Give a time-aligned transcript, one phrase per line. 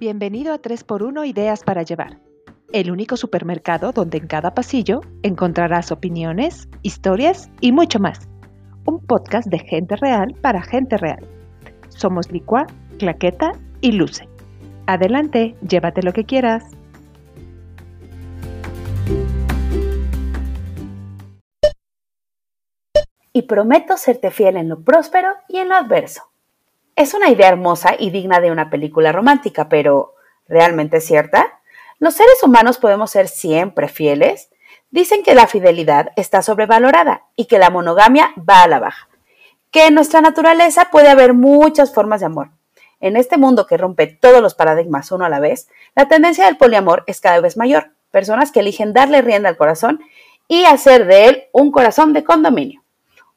[0.00, 2.18] Bienvenido a 3x1 Ideas para Llevar,
[2.72, 8.26] el único supermercado donde en cada pasillo encontrarás opiniones, historias y mucho más.
[8.86, 11.28] Un podcast de gente real para gente real.
[11.90, 12.66] Somos Licua,
[12.98, 14.26] Claqueta y Luce.
[14.86, 16.64] Adelante, llévate lo que quieras.
[23.34, 26.29] Y prometo serte fiel en lo próspero y en lo adverso.
[27.00, 31.58] Es una idea hermosa y digna de una película romántica, pero ¿realmente cierta?
[31.98, 34.50] ¿Los seres humanos podemos ser siempre fieles?
[34.90, 39.08] Dicen que la fidelidad está sobrevalorada y que la monogamia va a la baja.
[39.70, 42.50] Que en nuestra naturaleza puede haber muchas formas de amor.
[43.00, 46.58] En este mundo que rompe todos los paradigmas uno a la vez, la tendencia del
[46.58, 47.92] poliamor es cada vez mayor.
[48.10, 50.00] Personas que eligen darle rienda al corazón
[50.48, 52.82] y hacer de él un corazón de condominio.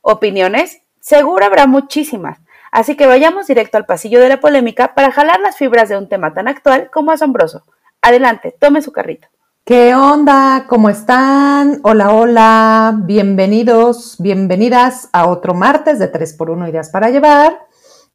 [0.01, 0.81] ¿Opiniones?
[0.99, 2.42] Seguro habrá muchísimas.
[2.73, 6.09] Así que vayamos directo al pasillo de la polémica para jalar las fibras de un
[6.09, 7.65] tema tan actual como asombroso.
[8.01, 9.27] Adelante, tome su carrito.
[9.63, 10.65] ¿Qué onda?
[10.67, 11.81] ¿Cómo están?
[11.83, 12.97] Hola, hola.
[13.03, 17.59] Bienvenidos, bienvenidas a otro martes de 3x1 Ideas para Llevar.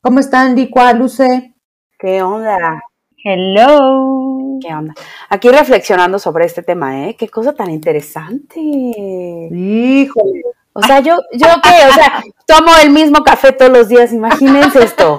[0.00, 1.54] ¿Cómo están, Licua, Luce?
[1.96, 2.82] ¿Qué onda?
[3.22, 4.58] Hello.
[4.60, 4.92] ¿Qué onda?
[5.28, 7.14] Aquí reflexionando sobre este tema, ¿eh?
[7.16, 8.58] Qué cosa tan interesante.
[8.58, 10.42] Híjole.
[10.78, 14.84] O sea, yo, yo qué, o sea, tomo el mismo café todos los días, imagínense
[14.84, 15.18] esto.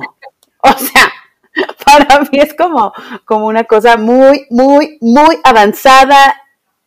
[0.62, 1.12] O sea,
[1.86, 2.94] para mí es como,
[3.26, 6.36] como una cosa muy, muy, muy avanzada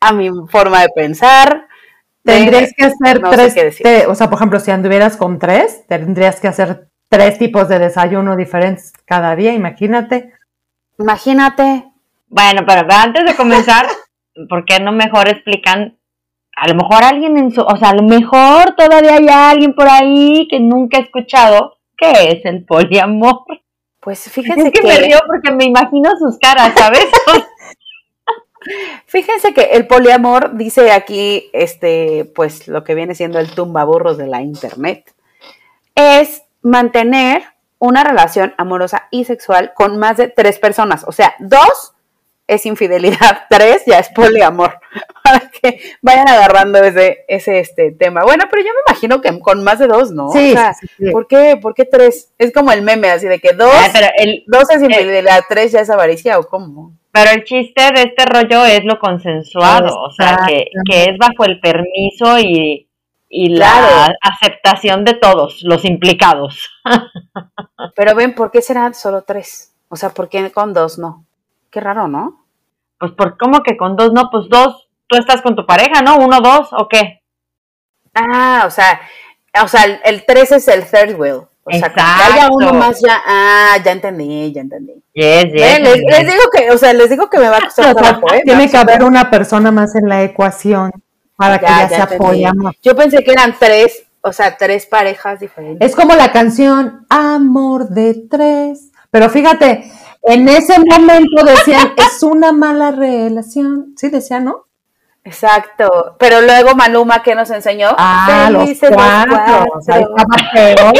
[0.01, 1.67] a mi forma de pensar.
[2.25, 3.84] Tendrías que hacer no sé tres, qué decir.
[3.84, 7.79] te- o sea, por ejemplo, si anduvieras con tres, tendrías que hacer tres tipos de
[7.79, 10.33] desayuno diferentes cada día, imagínate.
[10.98, 11.91] Imagínate.
[12.29, 13.86] Bueno, pero antes de comenzar,
[14.48, 15.98] ¿por qué no mejor explican?
[16.56, 19.89] A lo mejor alguien en su, o sea, a lo mejor todavía hay alguien por
[19.89, 23.45] ahí que nunca ha escuchado qué es el poliamor.
[24.00, 27.06] Pues fíjense Es que me río porque me imagino sus caras, ¿sabes?
[29.07, 34.27] Fíjense que el poliamor dice aquí, este, pues lo que viene siendo el tumbaburros de
[34.27, 35.12] la internet,
[35.95, 37.42] es mantener
[37.79, 41.05] una relación amorosa y sexual con más de tres personas.
[41.07, 41.92] O sea, dos
[42.55, 44.79] es infidelidad, tres ya es poliamor.
[45.24, 48.23] Para que vayan agarrando ese, ese este tema.
[48.24, 50.30] Bueno, pero yo me imagino que con más de dos, ¿no?
[50.33, 51.11] Sí, O sea, sí, sí.
[51.11, 52.33] ¿por qué, ¿por qué tres?
[52.39, 55.73] Es como el meme, así de que dos, Ah, pero, el, dos es infidelidad, tres
[55.73, 56.92] ya es avaricia, ¿o cómo?
[57.14, 61.45] pero el chiste de este rollo es lo consensuado, o sea, que, que es bajo
[61.45, 62.89] el permiso y,
[63.29, 64.14] y la Claro.
[64.23, 66.70] aceptación de todos los implicados.
[67.95, 69.74] Pero ven, ¿por qué serán solo tres?
[69.89, 71.27] O sea, ¿por qué con dos no?
[71.70, 72.42] Qué raro, ¿no?
[73.02, 74.13] Pues, por ¿cómo que con dos?
[74.13, 74.89] No, pues dos.
[75.08, 76.18] Tú estás con tu pareja, ¿no?
[76.18, 77.20] ¿Uno, dos o qué?
[78.14, 79.01] Ah, o sea,
[79.61, 81.41] o sea, el, el tres es el third wheel.
[81.64, 82.55] O sea, con que haya Exacto.
[82.55, 85.02] uno más ya, ah, ya entendí, ya entendí.
[85.14, 85.80] Yes, yes.
[85.80, 88.33] Les, les digo que, o sea, les digo que me va a costar sea, trabajo,
[88.33, 88.42] ¿eh?
[88.45, 90.92] tiene que haber una persona más en la ecuación
[91.35, 92.14] para que ya, se entendí.
[92.14, 92.77] apoyamos.
[92.85, 95.91] Yo pensé que eran tres, o sea, tres parejas diferentes.
[95.91, 98.92] Es como la canción Amor de tres.
[99.11, 99.91] Pero fíjate,
[100.23, 103.95] en ese momento decían, es una mala relación.
[103.97, 104.67] Sí, decían, ¿no?
[105.25, 106.17] Exacto.
[106.19, 107.91] Pero luego Maluma, ¿qué nos enseñó?
[107.97, 109.65] Ah, los cuatro.
[110.53, 110.93] Peor.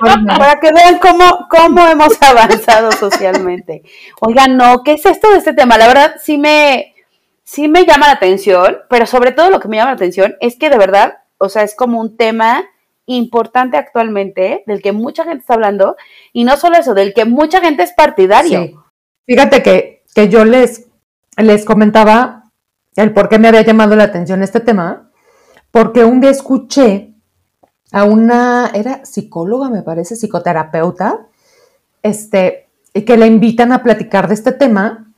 [0.38, 3.82] Para que vean cómo, cómo hemos avanzado socialmente.
[4.20, 5.76] Oigan, no, ¿qué es esto de este tema?
[5.76, 6.94] La verdad, sí me,
[7.44, 10.56] sí me llama la atención, pero sobre todo lo que me llama la atención es
[10.56, 12.64] que de verdad, o sea, es como un tema
[13.16, 15.96] importante actualmente, del que mucha gente está hablando,
[16.32, 18.62] y no solo eso, del que mucha gente es partidario.
[18.62, 18.76] Sí.
[19.26, 20.86] Fíjate que, que yo les,
[21.36, 22.44] les comentaba
[22.96, 25.10] el por qué me había llamado la atención este tema,
[25.70, 27.14] porque un día escuché
[27.92, 31.26] a una, era psicóloga, me parece, psicoterapeuta,
[32.02, 35.12] este, y que la invitan a platicar de este tema,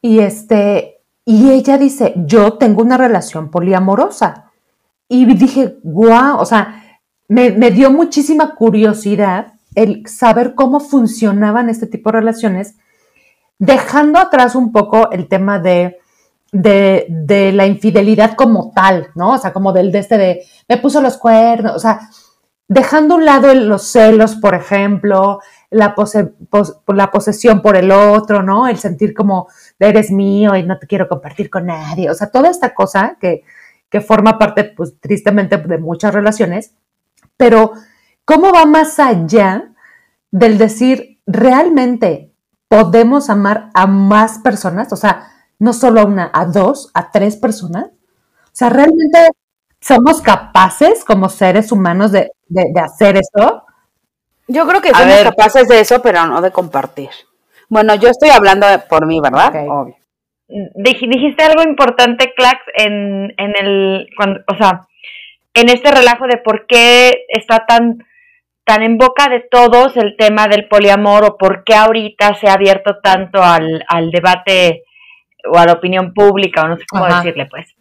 [0.00, 4.50] y este, y ella dice, yo tengo una relación poliamorosa.
[5.08, 6.83] Y dije, guau, o sea,
[7.28, 12.76] me, dio muchísima curiosidad el saber cómo funcionaban este tipo de relaciones,
[13.58, 15.98] dejando atrás un poco el tema de,
[16.52, 19.32] de, la infidelidad como tal, ¿no?
[19.32, 22.08] O sea, como del de este de, me puso los cuernos, o sea,
[22.68, 25.40] dejando a un lado los celos, por ejemplo,
[25.70, 25.94] la,
[26.86, 28.68] la posesión por el otro, ¿no?
[28.68, 29.48] El sentir como,
[29.78, 33.42] eres mío y no te quiero compartir con nadie, o sea, toda esta cosa que,
[33.90, 36.74] que forma parte, pues, tristemente, de muchas relaciones,
[37.36, 37.72] pero
[38.24, 39.70] ¿cómo va más allá
[40.30, 42.32] del decir, realmente
[42.68, 44.92] podemos amar a más personas?
[44.92, 45.28] O sea,
[45.58, 47.86] no solo a una, a dos, a tres personas.
[47.86, 49.28] O sea, realmente
[49.80, 53.64] somos capaces como seres humanos de, de- de hacer esto.
[54.48, 55.24] Yo creo que A somos ver.
[55.24, 57.10] capaces de eso, pero no de compartir.
[57.68, 59.48] Bueno, yo estoy hablando por mí, ¿verdad?
[59.48, 59.70] Ok.
[59.70, 59.96] Obvio.
[60.48, 64.86] Dij- dijiste algo importante, Clax, en, en el, cuando, o sea,
[65.54, 68.04] en este relajo de por qué está tan,
[68.64, 72.54] tan en boca de todos el tema del poliamor o por qué ahorita se ha
[72.54, 74.82] abierto tanto al, al debate
[75.50, 77.22] o a la opinión pública o no sé cómo Ajá.
[77.22, 77.74] decirle, pues.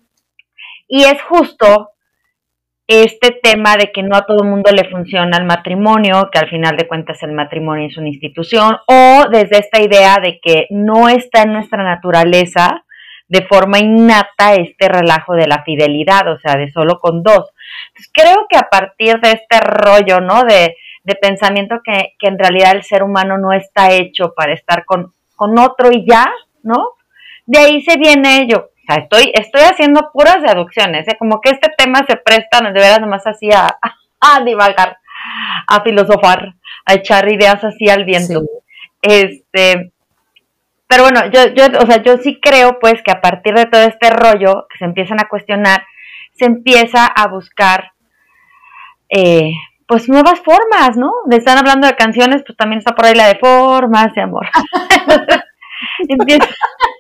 [0.88, 1.90] Y es justo
[2.88, 6.50] este tema de que no a todo el mundo le funciona el matrimonio, que al
[6.50, 11.10] final de cuentas el matrimonio es una institución, o desde esta idea de que no
[11.10, 12.83] está en nuestra naturaleza
[13.34, 17.50] de forma innata este relajo de la fidelidad, o sea, de solo con dos.
[17.88, 20.44] Entonces, creo que a partir de este rollo, ¿no?
[20.44, 24.86] De, de pensamiento que, que en realidad el ser humano no está hecho para estar
[24.86, 26.32] con, con otro y ya,
[26.62, 26.92] ¿no?
[27.48, 28.70] De ahí se viene ello.
[28.70, 31.16] O sea, estoy, estoy haciendo puras deducciones, ¿eh?
[31.18, 33.80] como que este tema se presta de veras nomás así a,
[34.20, 34.98] a divagar,
[35.66, 36.54] a filosofar,
[36.86, 38.42] a echar ideas así al viento.
[38.42, 38.48] Sí.
[39.02, 39.93] Este,
[40.94, 43.82] pero bueno, yo, yo, o sea, yo sí creo pues que a partir de todo
[43.82, 45.84] este rollo que se empiezan a cuestionar,
[46.34, 47.94] se empieza a buscar
[49.10, 49.54] eh,
[49.88, 51.12] pues nuevas formas, ¿no?
[51.26, 54.48] De están hablando de canciones, pues también está por ahí la de formas de amor.
[56.08, 56.48] empieza,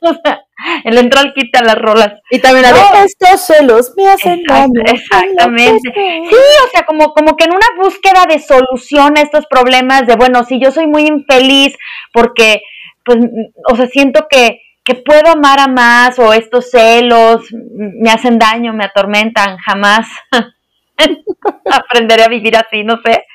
[0.01, 0.41] o sea,
[0.85, 2.13] el entral quita las rolas.
[2.31, 3.03] Y también No.
[3.03, 4.81] estos celos me hacen daño.
[4.85, 5.91] exactamente.
[5.93, 6.35] Sí,
[6.65, 10.45] o sea, como, como que en una búsqueda de solución a estos problemas de, bueno,
[10.45, 11.77] si yo soy muy infeliz
[12.11, 12.63] porque,
[13.03, 18.09] pues, mm, o sea, siento que, que puedo amar a más o estos celos me
[18.09, 20.07] hacen daño, me atormentan, jamás
[21.71, 23.25] aprenderé a vivir así, no sé.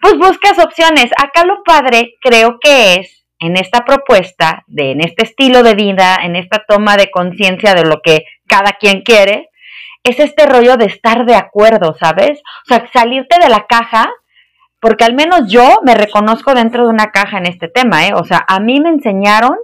[0.00, 1.10] Pues buscas opciones.
[1.16, 6.18] Acá lo padre creo que es en esta propuesta, de en este estilo de vida,
[6.22, 9.48] en esta toma de conciencia de lo que cada quien quiere,
[10.02, 12.40] es este rollo de estar de acuerdo, ¿sabes?
[12.40, 14.10] O sea, salirte de la caja,
[14.80, 18.12] porque al menos yo me reconozco dentro de una caja en este tema, ¿eh?
[18.14, 19.56] O sea, a mí me enseñaron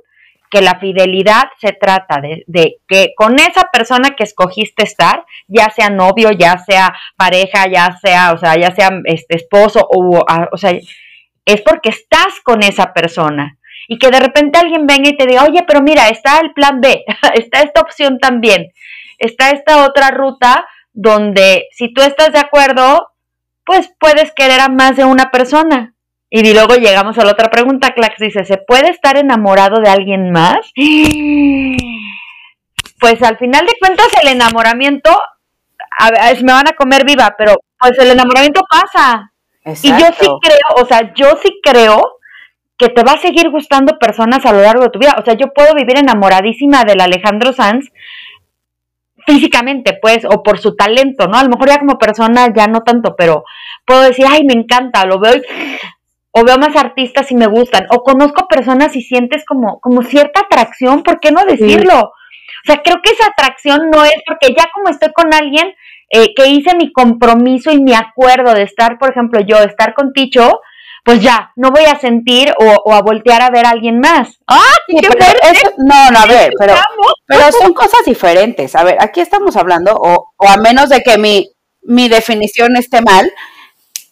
[0.51, 5.91] que la fidelidad se trata de, que con esa persona que escogiste estar, ya sea
[5.91, 10.73] novio, ya sea pareja, ya sea, o sea, ya sea este esposo, o, o sea,
[11.45, 13.59] es porque estás con esa persona.
[13.89, 16.81] Y que de repente alguien venga y te diga, oye, pero mira, está el plan
[16.81, 18.69] B, está esta opción también,
[19.19, 23.09] está esta otra ruta donde si tú estás de acuerdo,
[23.65, 25.95] pues puedes querer a más de una persona.
[26.31, 30.31] Y luego llegamos a la otra pregunta, Clax dice, ¿se puede estar enamorado de alguien
[30.31, 30.59] más?
[33.01, 35.11] Pues al final de cuentas el enamoramiento,
[35.99, 39.31] a ver, me van a comer viva, pero pues el enamoramiento pasa.
[39.67, 40.39] Y yo sí Exacto.
[40.41, 42.01] creo, o sea, yo sí creo
[42.79, 45.17] que te va a seguir gustando personas a lo largo de tu vida.
[45.19, 47.91] O sea, yo puedo vivir enamoradísima del Alejandro Sanz
[49.27, 51.39] físicamente, pues, o por su talento, ¿no?
[51.39, 53.45] A lo mejor ya como persona ya no tanto, pero
[53.87, 55.43] puedo decir, ay, me encanta, lo veo y-
[56.37, 60.41] o veo más artistas y me gustan, o conozco personas y sientes como, como cierta
[60.41, 62.01] atracción, ¿por qué no decirlo?
[62.01, 65.75] O sea, creo que esa atracción no es porque ya como estoy con alguien
[66.11, 70.13] eh, que hice mi compromiso y mi acuerdo de estar, por ejemplo, yo, estar con
[70.13, 70.61] Ticho,
[71.05, 74.39] pues ya, no voy a sentir o, o a voltear a ver a alguien más.
[74.47, 74.61] ¡Ah!
[74.89, 76.75] Sí, ¡Qué pero eso- no, no, a ver, pero,
[77.27, 78.75] pero son cosas diferentes.
[78.75, 81.51] A ver, aquí estamos hablando, o, o a menos de que mi,
[81.83, 83.31] mi definición esté mal,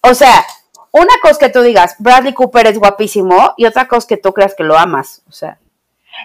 [0.03, 0.44] o sea,
[0.91, 4.55] una cosa que tú digas, Bradley Cooper es guapísimo, y otra cosa que tú creas
[4.55, 5.22] que lo amas.
[5.29, 5.56] O sea,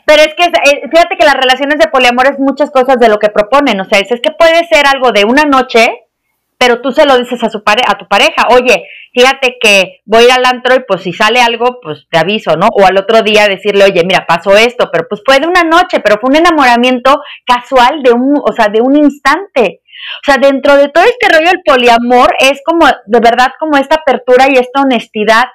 [0.06, 3.20] Pero es que eh, fíjate que las relaciones de poliamor es muchas cosas de lo
[3.20, 3.80] que proponen.
[3.80, 6.07] O sea, es, es que puede ser algo de una noche,
[6.58, 8.48] pero tú se lo dices a, su pare a tu pareja.
[8.50, 12.68] Oye, fíjate que voy al antro y pues si sale algo, pues te aviso, ¿no?
[12.72, 16.00] O al otro día decirle, oye, mira, pasó esto, pero pues fue de una noche,
[16.00, 19.82] pero fue un enamoramiento casual de un, o sea, de un instante.
[20.22, 23.96] O sea, dentro de todo este rollo del poliamor es como, de verdad, como esta
[23.96, 25.46] apertura y esta honestidad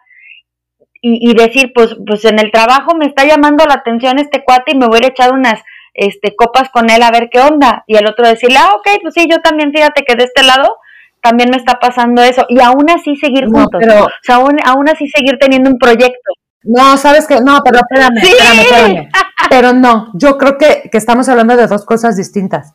[1.00, 4.72] y, y decir, pues, pues en el trabajo me está llamando la atención este cuate
[4.72, 5.60] y me voy a echar unas
[5.94, 7.84] este, copas con él a ver qué onda.
[7.86, 10.76] Y el otro decirle, ah, ok, pues sí, yo también, fíjate que de este lado
[11.22, 12.44] también me está pasando eso.
[12.48, 13.80] Y aún así seguir No, juntos.
[13.80, 16.32] pero- O sea, aún, aún así seguir teniendo un proyecto.
[16.64, 17.40] No, ¿sabes qué?
[17.40, 18.32] No, pero espérame, Sí.
[18.32, 19.08] espérame, espérame.
[19.50, 22.72] Pero no, yo creo que, que estamos hablando de dos cosas distintas.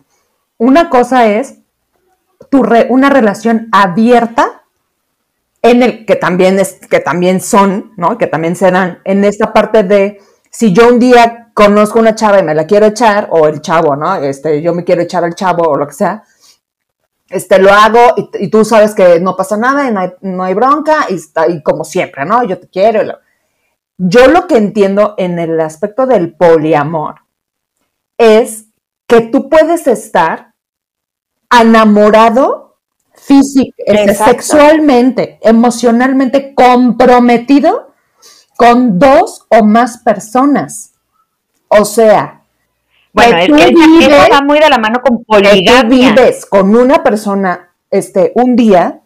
[0.57, 1.59] Una cosa es
[2.49, 4.61] tu re- una relación abierta
[5.61, 8.17] en el que también es que también son, ¿no?
[8.17, 10.19] Que también serán en esta parte de
[10.51, 13.95] si yo un día conozco una chava y me la quiero echar o el chavo,
[13.95, 14.15] ¿no?
[14.15, 16.23] Este, yo me quiero echar al chavo o lo que sea.
[17.29, 20.43] Este, lo hago y, y tú sabes que no pasa nada y no hay, no
[20.43, 22.43] hay bronca y está y como siempre, ¿no?
[22.43, 23.03] Yo te quiero.
[23.03, 23.19] lo-
[23.97, 27.15] yo lo que entiendo en el aspecto del poliamor
[28.17, 28.65] es
[29.07, 30.53] que tú puedes estar
[31.51, 32.77] enamorado
[33.13, 37.93] físico, este, sexualmente, emocionalmente comprometido
[38.57, 40.93] con dos o más personas.
[41.67, 42.36] O sea,
[43.17, 45.83] Bueno, es que vives- va muy de la mano con que tú poligamia.
[46.13, 48.99] vives con una persona este, un día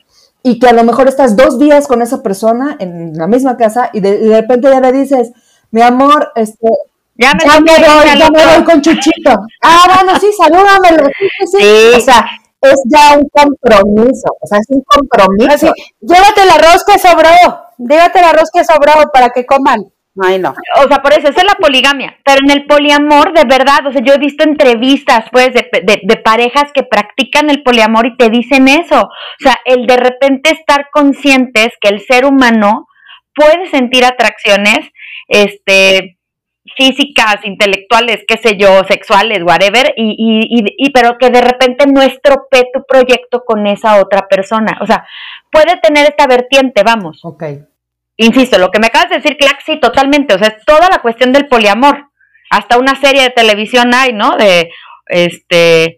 [0.44, 3.89] y que a lo mejor estás dos días con esa persona en la misma casa
[3.94, 5.32] y de, y de repente ya le dices,
[5.72, 6.68] mi amor, este,
[7.15, 9.32] Ya me ya me voy, ya me voy con Chuchito.
[9.62, 11.06] Ah, bueno, sí, salúdamelo.
[11.06, 11.58] Sí, sí, sí.
[11.62, 11.98] Sí.
[11.98, 12.25] O sea,
[12.62, 15.51] es ya un compromiso, o sea, es un compromiso.
[15.51, 15.68] Así,
[16.00, 17.30] llévate el arroz que sobró,
[17.77, 19.91] llévate el arroz que sobró para que coman.
[20.20, 20.53] Ay, no.
[20.84, 22.18] O sea, por eso, esa es la poligamia.
[22.25, 26.01] Pero en el poliamor, de verdad, o sea, yo he visto entrevistas, pues, de, de,
[26.03, 29.03] de parejas que practican el poliamor y te dicen eso.
[29.03, 32.88] O sea, el de repente estar conscientes que el ser humano
[33.34, 34.80] puede sentir atracciones,
[35.30, 36.18] este,
[36.75, 41.86] físicas, intelectuales, qué sé yo, sexuales, whatever, y, y, y, y pero que de repente
[41.88, 44.77] no estropee tu proyecto con esa otra persona.
[44.82, 45.06] O sea,
[45.51, 47.22] puede tener esta vertiente, vamos.
[47.24, 47.44] Ok.
[48.24, 50.36] Insisto, lo que me acabas de decir, Clack, sí, totalmente.
[50.36, 52.10] O sea, es toda la cuestión del poliamor.
[52.51, 54.36] Hasta una serie de televisión hay, ¿no?
[54.38, 54.70] De,
[55.08, 55.98] este,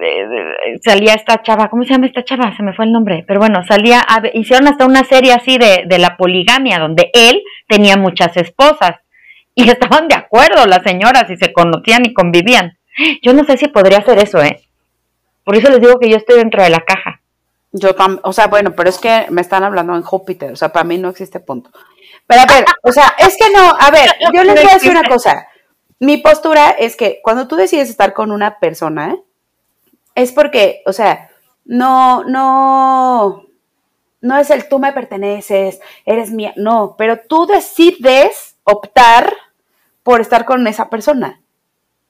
[0.00, 2.54] de- de- salía esta chava, ¿cómo se llama esta chava?
[2.56, 3.24] Se me fue el nombre.
[3.26, 7.42] Pero bueno, salía, a hicieron hasta una serie así de, de la poligamia, donde él
[7.66, 8.92] tenía muchas esposas.
[9.56, 12.78] Y estaban de acuerdo las señoras y se conocían y convivían.
[13.22, 14.60] Yo no sé si podría hacer eso, ¿eh?
[15.44, 17.17] Por eso les digo que yo estoy dentro de la caja.
[17.72, 20.72] Yo tam- o sea, bueno, pero es que me están hablando en Júpiter, o sea,
[20.72, 21.70] para mí no existe punto.
[22.26, 24.90] Pero a ver, o sea, es que no, a ver, yo les voy a decir
[24.90, 25.46] una cosa.
[26.00, 29.16] Mi postura es que cuando tú decides estar con una persona,
[30.14, 31.30] es porque, o sea,
[31.64, 33.44] no, no,
[34.20, 39.32] no es el tú me perteneces, eres mía, no, pero tú decides optar
[40.02, 41.40] por estar con esa persona.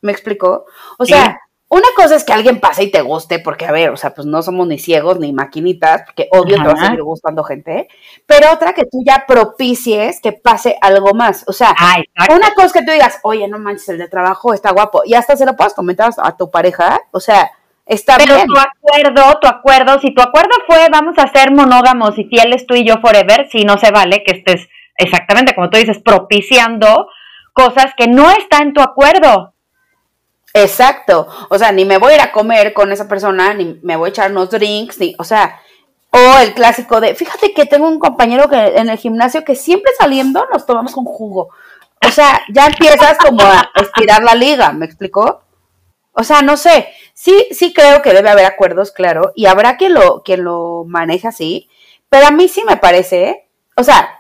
[0.01, 0.67] ¿Me explico?
[0.99, 1.41] O sea.
[1.71, 4.27] Una cosa es que alguien pase y te guste, porque a ver, o sea, pues
[4.27, 6.87] no somos ni ciegos ni maquinitas, porque obvio te va a Ajá.
[6.87, 7.89] seguir gustando gente,
[8.27, 11.45] pero otra que tú ya propicies que pase algo más.
[11.47, 11.97] O sea, Ah,
[12.35, 15.15] una cosa es que tú digas, oye, no manches, el de trabajo está guapo, y
[15.15, 17.51] hasta se lo puedas comentar a tu pareja, o sea,
[17.85, 18.47] está Pero bien.
[18.47, 22.75] tu acuerdo, tu acuerdo, si tu acuerdo fue vamos a ser monógamos y fieles tú
[22.75, 27.09] y yo forever, sí no se vale que estés exactamente como tú dices, propiciando
[27.53, 29.55] cosas que no está en tu acuerdo.
[30.63, 31.29] Exacto.
[31.49, 34.09] O sea, ni me voy a ir a comer con esa persona, ni me voy
[34.09, 35.61] a echar unos drinks, ni, o sea,
[36.11, 39.93] o el clásico de, fíjate que tengo un compañero que en el gimnasio que siempre
[39.99, 41.51] saliendo nos tomamos un jugo.
[42.07, 45.43] O sea, ya empiezas como a estirar la liga, ¿me explicó?
[46.13, 49.95] O sea, no sé, sí, sí creo que debe haber acuerdos, claro, y habrá quien
[49.95, 51.69] lo, quien lo maneja así,
[52.09, 53.47] pero a mí sí me parece,
[53.77, 54.19] o sea,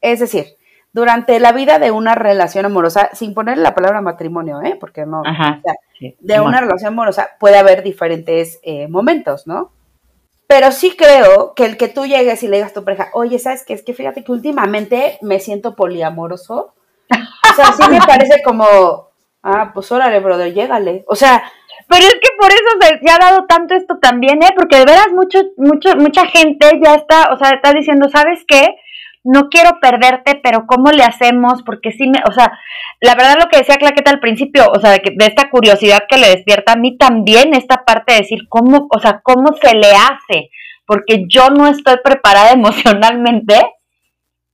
[0.00, 0.57] es decir,
[0.98, 4.76] durante la vida de una relación amorosa, sin ponerle la palabra matrimonio, ¿eh?
[4.78, 5.58] Porque no, Ajá.
[5.58, 6.48] o sea, Sí, de Simón.
[6.48, 9.72] una relación amorosa puede haber diferentes eh, momentos, ¿no?
[10.46, 13.38] Pero sí creo que el que tú llegues y le digas a tu pareja, oye,
[13.38, 13.74] ¿sabes qué?
[13.74, 16.74] Es que fíjate que últimamente me siento poliamoroso.
[17.10, 19.08] O sea, sí me parece como,
[19.42, 21.04] ah, pues órale, brother, llégale.
[21.08, 21.42] O sea,
[21.88, 24.50] Pero es que por eso se, se ha dado tanto esto también, ¿eh?
[24.56, 28.76] Porque de veras mucho, mucho, mucha gente ya está, o sea, está diciendo, ¿sabes qué?
[29.24, 31.62] No quiero perderte, pero ¿cómo le hacemos?
[31.62, 32.58] Porque sí me, o sea,
[33.00, 36.04] la verdad lo que decía Claqueta al principio, o sea, de, que, de esta curiosidad
[36.08, 39.74] que le despierta a mí también esta parte de decir, ¿cómo, o sea, cómo se
[39.74, 40.50] le hace?
[40.86, 43.54] Porque yo no estoy preparada emocionalmente,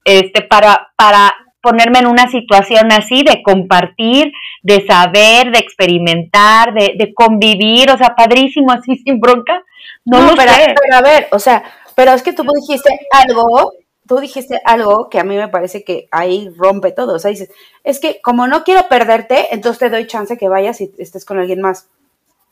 [0.03, 4.31] este, para, para ponerme en una situación así de compartir,
[4.61, 9.63] de saber, de experimentar, de, de convivir, o sea, padrísimo así sin bronca.
[10.05, 10.75] No, lo pero, sé.
[10.79, 11.63] pero a ver, o sea,
[11.95, 13.73] pero es que tú dijiste algo,
[14.07, 17.15] tú dijiste algo que a mí me parece que ahí rompe todo.
[17.15, 17.49] O sea, dices,
[17.83, 21.39] es que como no quiero perderte, entonces te doy chance que vayas y estés con
[21.39, 21.87] alguien más.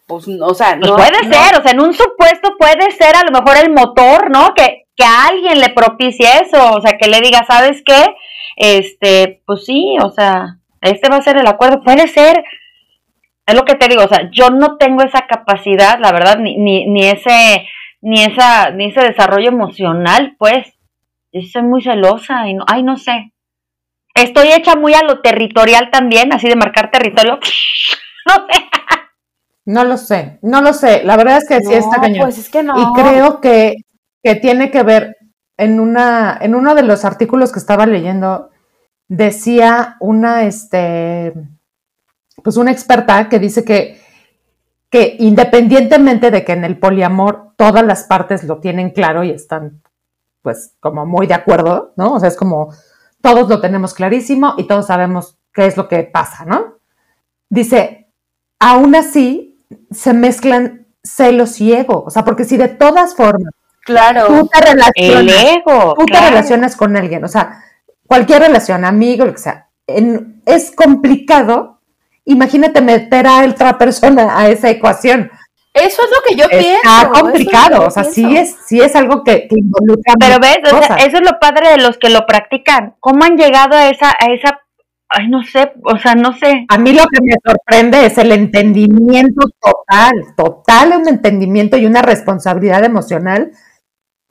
[0.07, 0.95] Pues, no, o sea, Pues no.
[0.97, 1.33] puede no.
[1.33, 4.53] ser, o sea, en un supuesto puede ser a lo mejor el motor, ¿no?
[4.53, 8.15] Que, que a alguien le propicie eso, o sea, que le diga, ¿sabes qué?
[8.57, 12.43] Este, pues sí, o sea, este va a ser el acuerdo, puede ser,
[13.45, 16.57] es lo que te digo, o sea, yo no tengo esa capacidad, la verdad, ni,
[16.57, 17.65] ni, ni ese,
[18.01, 20.72] ni esa, ni ese desarrollo emocional, pues,
[21.33, 23.33] yo soy muy celosa y no, ay, no sé.
[24.15, 27.39] Estoy hecha muy a lo territorial también, así de marcar territorio.
[28.25, 28.63] No sé.
[29.65, 31.03] No lo sé, no lo sé.
[31.03, 32.21] La verdad es que sí No, está cañón.
[32.21, 32.73] Pues es que no.
[32.79, 33.75] Y creo que,
[34.23, 35.17] que tiene que ver
[35.57, 38.49] en una, en uno de los artículos que estaba leyendo,
[39.09, 41.33] decía una, este,
[42.43, 44.01] pues una experta que dice que,
[44.89, 49.82] que independientemente de que en el poliamor todas las partes lo tienen claro y están,
[50.43, 52.13] pues, como muy de acuerdo, ¿no?
[52.13, 52.71] O sea, es como
[53.21, 56.75] todos lo tenemos clarísimo y todos sabemos qué es lo que pasa, ¿no?
[57.49, 58.11] Dice,
[58.59, 59.57] aún así
[59.89, 63.53] se mezclan celos y ego, o sea, porque si de todas formas
[63.85, 64.27] Claro.
[64.27, 65.93] tú te El ego.
[65.97, 66.27] tú te claro.
[66.29, 67.63] relacionas con alguien, o sea,
[68.07, 71.79] cualquier relación, amigo, lo que sea, en- es complicado.
[72.25, 75.29] Imagínate meter a otra persona a esa ecuación.
[75.73, 76.75] Eso es lo que yo pienso.
[76.75, 78.21] Está eso es lo que complicado, o sea, pienso.
[78.21, 81.39] sí es, sí es algo que, que involucra Pero ves, o sea, eso es lo
[81.39, 82.95] padre de los que lo practican.
[82.99, 84.59] ¿Cómo han llegado a esa, a esa,
[85.09, 86.65] ay, no sé, o sea, no sé.
[86.69, 92.03] A mí lo que me sorprende es el entendimiento total, total un entendimiento y una
[92.03, 93.51] responsabilidad emocional.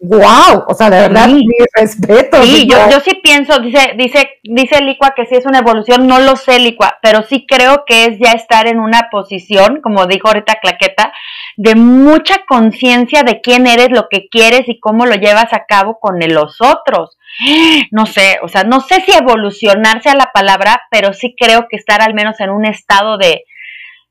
[0.04, 0.64] ¡Wow!
[0.66, 1.46] O sea, de verdad, Sí.
[1.46, 2.42] mi respeto.
[2.42, 6.18] Sí, yo, yo sí pienso, dice, dice, dice Licua que sí es una evolución, no
[6.18, 10.26] lo sé, Licua, pero sí creo que es ya estar en una posición, como dijo
[10.26, 11.12] ahorita Claqueta,
[11.56, 16.00] de mucha conciencia de quién eres, lo que quieres y cómo lo llevas a cabo
[16.00, 17.16] con los otros.
[17.92, 21.76] No sé, o sea, no sé si evolucionarse a la palabra, pero sí creo que
[21.76, 23.44] estar al menos en un estado de,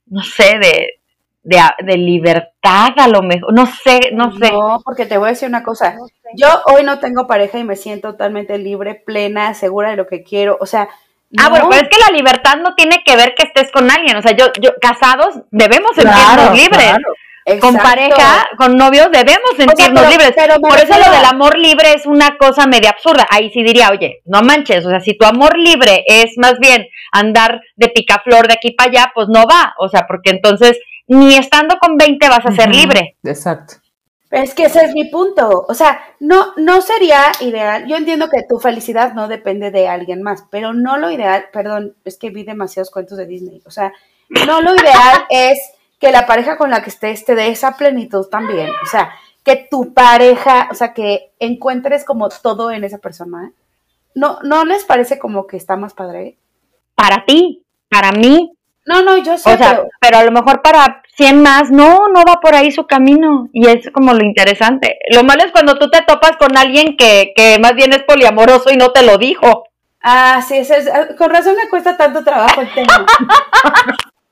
[0.06, 1.01] no sé, de,
[1.44, 4.52] de, de libertad a lo mejor, no sé, no sé.
[4.52, 5.96] No, porque te voy a decir una cosa.
[6.36, 10.24] Yo hoy no tengo pareja y me siento totalmente libre, plena, segura de lo que
[10.24, 10.58] quiero.
[10.62, 10.88] O sea,
[11.40, 11.50] Ah, no.
[11.52, 14.18] bueno, pero es que la libertad no tiene que ver que estés con alguien.
[14.18, 16.90] O sea, yo, yo, casados, debemos sentirnos libres.
[16.90, 17.14] claro.
[17.44, 17.82] Con Exacto.
[17.84, 20.34] pareja, con novios, debemos sentirnos pero- libres.
[20.36, 23.26] pero Por eso lo del amor libre es una cosa media absurda.
[23.32, 24.86] Ahí sí diría, oye, no manches.
[24.86, 28.90] O sea, si tu amor libre es más bien andar de picaflor de aquí para
[28.92, 29.74] allá, pues no va.
[29.80, 30.78] O sea, porque entonces
[31.08, 33.18] ni estando con 20 vas a ser libre.
[33.24, 33.76] Exacto.
[34.32, 35.66] Es que ese es mi punto.
[35.68, 37.86] O sea, no, no sería ideal.
[37.88, 41.96] Yo entiendo que tu felicidad no depende de alguien más, pero no lo ideal, perdón,
[42.06, 43.62] es que vi demasiados cuentos de Disney.
[43.66, 43.92] O sea,
[44.30, 45.60] no lo ideal es
[46.00, 48.70] que la pareja con la que estés te dé esa plenitud también.
[48.82, 49.12] O sea,
[49.44, 53.48] que tu pareja, o sea, que encuentres como todo en esa persona.
[53.48, 53.52] ¿eh?
[54.16, 56.38] ¿No, ¿No les parece como que está más padre?
[56.96, 58.54] Para ti, para mí.
[58.86, 62.08] No, no, yo sé, O sea, pero pero a lo mejor para 100 más, no,
[62.10, 63.48] no va por ahí su camino.
[63.54, 64.98] Y es como lo interesante.
[65.14, 68.72] Lo malo es cuando tú te topas con alguien que, que más bien es poliamoroso
[68.72, 69.66] y no te lo dijo.
[70.02, 73.06] Ah, sí, ese es- ah, con razón me cuesta tanto trabajo el tema.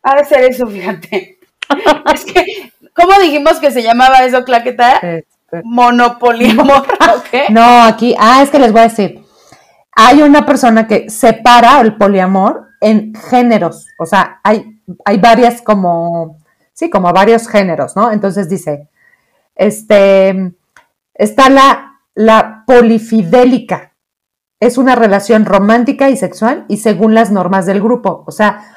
[0.01, 1.38] Ha de ser eso, fíjate.
[2.13, 4.93] Es que, ¿cómo dijimos que se llamaba eso, Claqueta?
[4.97, 7.49] Este, Monopoliamor, ¿ok?
[7.49, 9.19] No, aquí, ah, es que les voy a decir,
[9.91, 16.37] hay una persona que separa el poliamor en géneros, o sea, hay, hay varias como,
[16.73, 18.11] sí, como varios géneros, ¿no?
[18.11, 18.89] Entonces dice,
[19.55, 20.53] este,
[21.13, 23.93] está la, la polifidélica,
[24.59, 28.75] es una relación romántica y sexual y según las normas del grupo, o sea,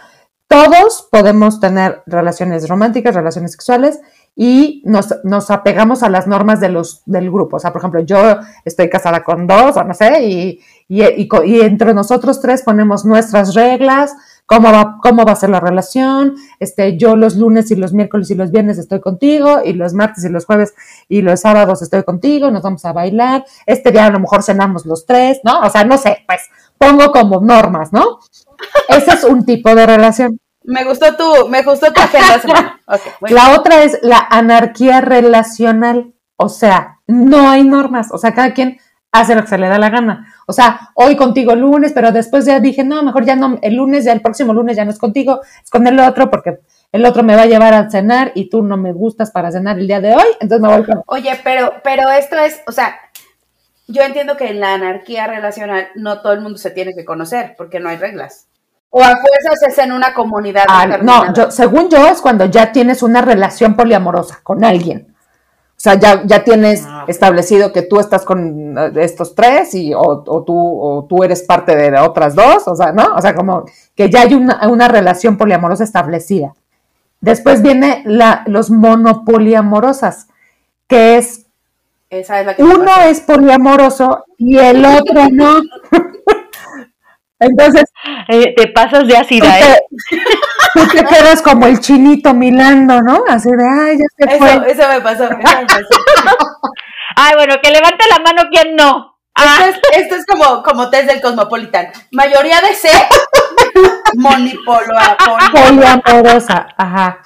[0.49, 4.01] todos podemos tener relaciones románticas, relaciones sexuales
[4.35, 7.57] y nos, nos apegamos a las normas de los, del grupo.
[7.57, 8.19] O sea, por ejemplo, yo
[8.65, 13.05] estoy casada con dos, o no sé, y, y, y y entre nosotros tres ponemos
[13.05, 14.15] nuestras reglas,
[14.47, 16.35] cómo va, cómo va a ser la relación.
[16.61, 20.25] Este, yo los lunes y los miércoles y los viernes estoy contigo, y los martes
[20.25, 20.75] y los jueves
[21.09, 23.45] y los sábados estoy contigo, nos vamos a bailar.
[23.67, 25.61] Este día a lo mejor cenamos los tres, ¿no?
[25.61, 26.41] O sea, no sé, pues
[26.79, 28.19] pongo como normas, ¿no?
[28.89, 30.39] Ese es un tipo de relación.
[30.65, 32.81] Me gustó tu, me gustó tu agenda.
[33.21, 38.79] La otra es la anarquía relacional, o sea, no hay normas, o sea, cada quien
[39.13, 40.27] hace lo que se le da la gana.
[40.47, 44.05] O sea, hoy contigo lunes, pero después ya dije, no, mejor ya no, el lunes,
[44.05, 47.23] ya el próximo lunes ya no es contigo, es con el otro, porque el otro
[47.23, 50.01] me va a llevar a cenar y tú no me gustas para cenar el día
[50.01, 51.03] de hoy, entonces me voy con...
[51.07, 52.97] Oye, pero, pero esto es, o sea,
[53.87, 57.55] yo entiendo que en la anarquía relacional no todo el mundo se tiene que conocer,
[57.57, 58.49] porque no hay reglas.
[58.95, 60.65] O a fuerzas es en una comunidad.
[60.69, 65.07] Ah, no, yo, según yo es cuando ya tienes una relación poliamorosa con alguien.
[65.11, 69.95] O sea, ya, ya tienes Ah, establecido que tú estás con eh, estos tres y,
[69.95, 73.15] o, o tú, o tú eres parte de otras dos, o sea, ¿no?
[73.17, 73.65] O sea, como
[73.97, 76.53] que ya hay una, una relación poliamorosa establecida.
[77.23, 80.29] Después viene la, los monopoliamorosas,
[80.87, 81.47] que es
[82.11, 85.63] Esa es la que uno es poliamoroso y el otro no.
[87.43, 87.85] Entonces,
[88.29, 89.81] Eh, te pasas de tú ácida, ¿eh?
[90.75, 93.25] tú te quedas como el chinito milando, ¿no?
[93.29, 94.73] Así de, ay, ya se Eso, fue.
[94.73, 95.25] eso me pasó.
[95.25, 95.87] eso me pasó.
[97.17, 99.17] Ay, bueno, que levante la mano quien no.
[99.35, 101.89] Ah, Esto es, esto es como, como test del Cosmopolitan.
[102.11, 102.89] Mayoría de C,
[104.15, 104.95] monipolo,
[105.53, 107.19] Poliamorosa, ajá.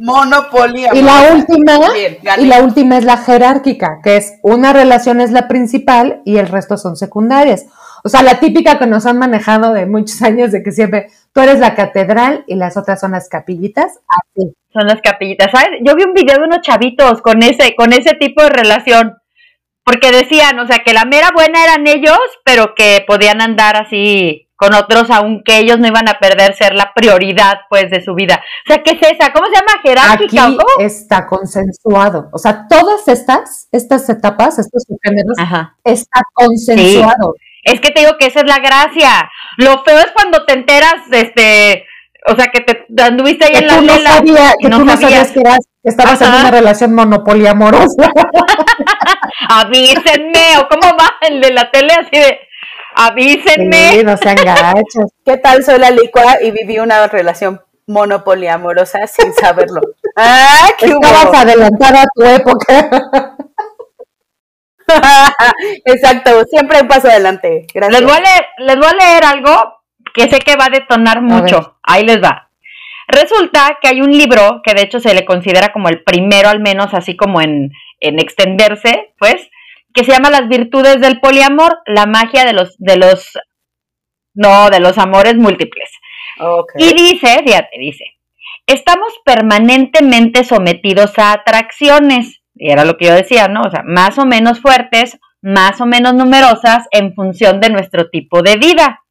[0.00, 0.88] monopolio.
[0.92, 5.30] Y la última, Bien, y la última es la jerárquica, que es una relación es
[5.30, 7.66] la principal y el resto son secundarias.
[8.04, 11.40] O sea, la típica que nos han manejado de muchos años de que siempre tú
[11.40, 14.00] eres la catedral y las otras son las capillitas.
[14.08, 14.54] Así.
[14.72, 15.78] son las capillitas, ¿sabes?
[15.84, 19.16] Yo vi un video de unos chavitos con ese, con ese tipo de relación.
[19.84, 24.48] Porque decían, o sea, que la mera buena eran ellos, pero que podían andar así
[24.58, 28.42] con otros, aunque ellos no iban a perder ser la prioridad, pues, de su vida.
[28.66, 29.32] O sea, ¿qué es esa?
[29.32, 29.72] ¿Cómo se llama?
[29.78, 30.84] Aquí ¿Jerárquica o cómo?
[30.84, 32.28] está consensuado.
[32.32, 35.76] O sea, todas estas, estas etapas, estos subgéneros, Ajá.
[35.84, 37.36] está consensuado.
[37.72, 39.30] Es que te digo que esa es la gracia.
[39.56, 41.86] Lo feo es cuando te enteras, este,
[42.26, 44.68] o sea, que te anduviste ahí Que en la tú no, lela sabía- y que
[44.68, 45.10] no tú no sabías.
[45.10, 47.86] sabías que, eras- que estabas en una relación monopoliamorosa.
[49.48, 52.38] Avísenme, o cómo va el de la tele así de,
[52.94, 53.90] avísenme.
[53.92, 55.12] Sí, no sean gachos.
[55.24, 59.80] ¿Qué tal soy la licua y viví una relación monopoliamorosa sin saberlo?
[60.16, 61.36] ¡Ah, qué Estabas hubo!
[61.36, 63.36] adelantada a tu época.
[65.84, 67.66] Exacto, siempre un paso adelante.
[67.72, 68.00] Gracias.
[68.00, 69.82] Les voy, a leer, les voy a leer algo
[70.14, 71.78] que sé que va a detonar mucho.
[71.82, 72.50] Ahí les va.
[73.08, 76.60] Resulta que hay un libro que de hecho se le considera como el primero, al
[76.60, 77.70] menos así como en,
[78.00, 79.48] en extenderse, pues,
[79.94, 83.38] que se llama Las virtudes del poliamor, la magia de los, de los,
[84.34, 85.90] no, de los amores múltiples.
[86.76, 88.04] Y dice, fíjate, dice,
[88.66, 93.62] estamos permanentemente sometidos a atracciones, era lo que yo decía, ¿no?
[93.62, 98.42] O sea, más o menos fuertes, más o menos numerosas en función de nuestro tipo
[98.42, 99.02] de vida.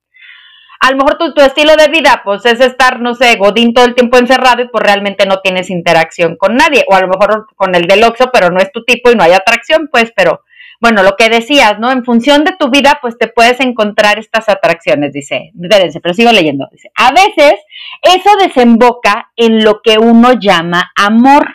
[0.80, 3.86] A lo mejor tu, tu estilo de vida, pues es estar, no sé, godín todo
[3.86, 6.86] el tiempo encerrado y pues realmente no tienes interacción con nadie.
[6.88, 9.24] O a lo mejor con el del Oxxo, pero no es tu tipo y no
[9.24, 10.44] hay atracción, pues, pero
[10.80, 11.92] bueno, lo que decías, ¿no?
[11.92, 15.52] En función de tu vida, pues te puedes encontrar estas atracciones, dice.
[15.60, 16.68] Espérense, pero sigo leyendo.
[16.72, 17.56] Dice, a veces
[18.04, 21.48] eso desemboca en lo que uno llama amor.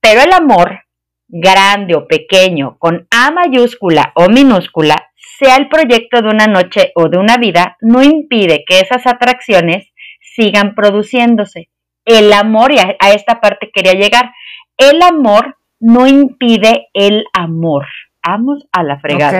[0.00, 0.82] Pero el amor,
[1.28, 7.08] grande o pequeño, con A mayúscula o minúscula, sea el proyecto de una noche o
[7.08, 11.68] de una vida, no impide que esas atracciones sigan produciéndose.
[12.04, 14.32] El amor, y a, a esta parte quería llegar,
[14.78, 17.86] el amor no impide el amor.
[18.26, 19.30] Vamos a la fregada.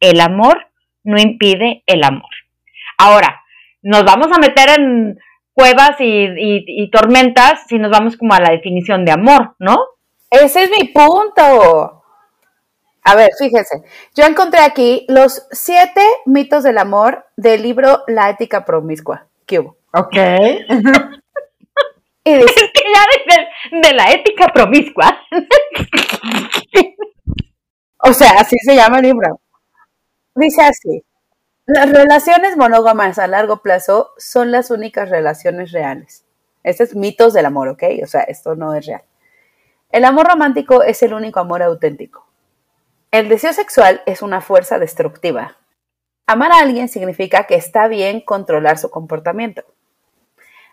[0.00, 0.66] El amor
[1.04, 2.28] no impide el amor.
[2.98, 3.40] Ahora,
[3.82, 5.18] nos vamos a meter en
[5.52, 9.76] cuevas y, y- y tormentas si nos vamos como a la definición de amor, ¿no?
[10.30, 12.02] Ese es mi punto.
[13.02, 13.82] A ver, fíjense.
[14.14, 19.28] Yo encontré aquí los siete mitos del amor del libro La ética promiscua.
[19.46, 19.76] ¿Qué hubo?
[19.92, 20.16] Ok.
[22.24, 23.04] Y dice, Es que ya
[23.72, 25.16] de, de la ética promiscua.
[27.98, 29.40] o sea, así se llama el libro.
[30.34, 31.04] Dice así.
[31.66, 36.24] Las relaciones monógamas a largo plazo son las únicas relaciones reales.
[36.62, 37.84] Este es mitos del amor, ¿ok?
[38.02, 39.02] O sea, esto no es real.
[39.90, 42.26] El amor romántico es el único amor auténtico.
[43.10, 45.56] El deseo sexual es una fuerza destructiva.
[46.26, 49.62] Amar a alguien significa que está bien controlar su comportamiento.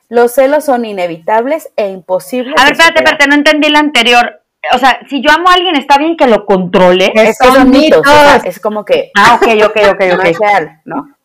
[0.10, 2.56] Los celos son inevitables e imposibles.
[2.60, 4.42] A ver, espérate, espérate, no entendí la anterior.
[4.74, 7.12] O sea, si yo amo a alguien, ¿está bien que lo controle?
[7.14, 8.46] Es que Son son mitos, o sea, mitos.
[8.46, 10.26] es como que Ah, ok, ok, ok, no ok.
[10.26, 11.16] es real, ¿no?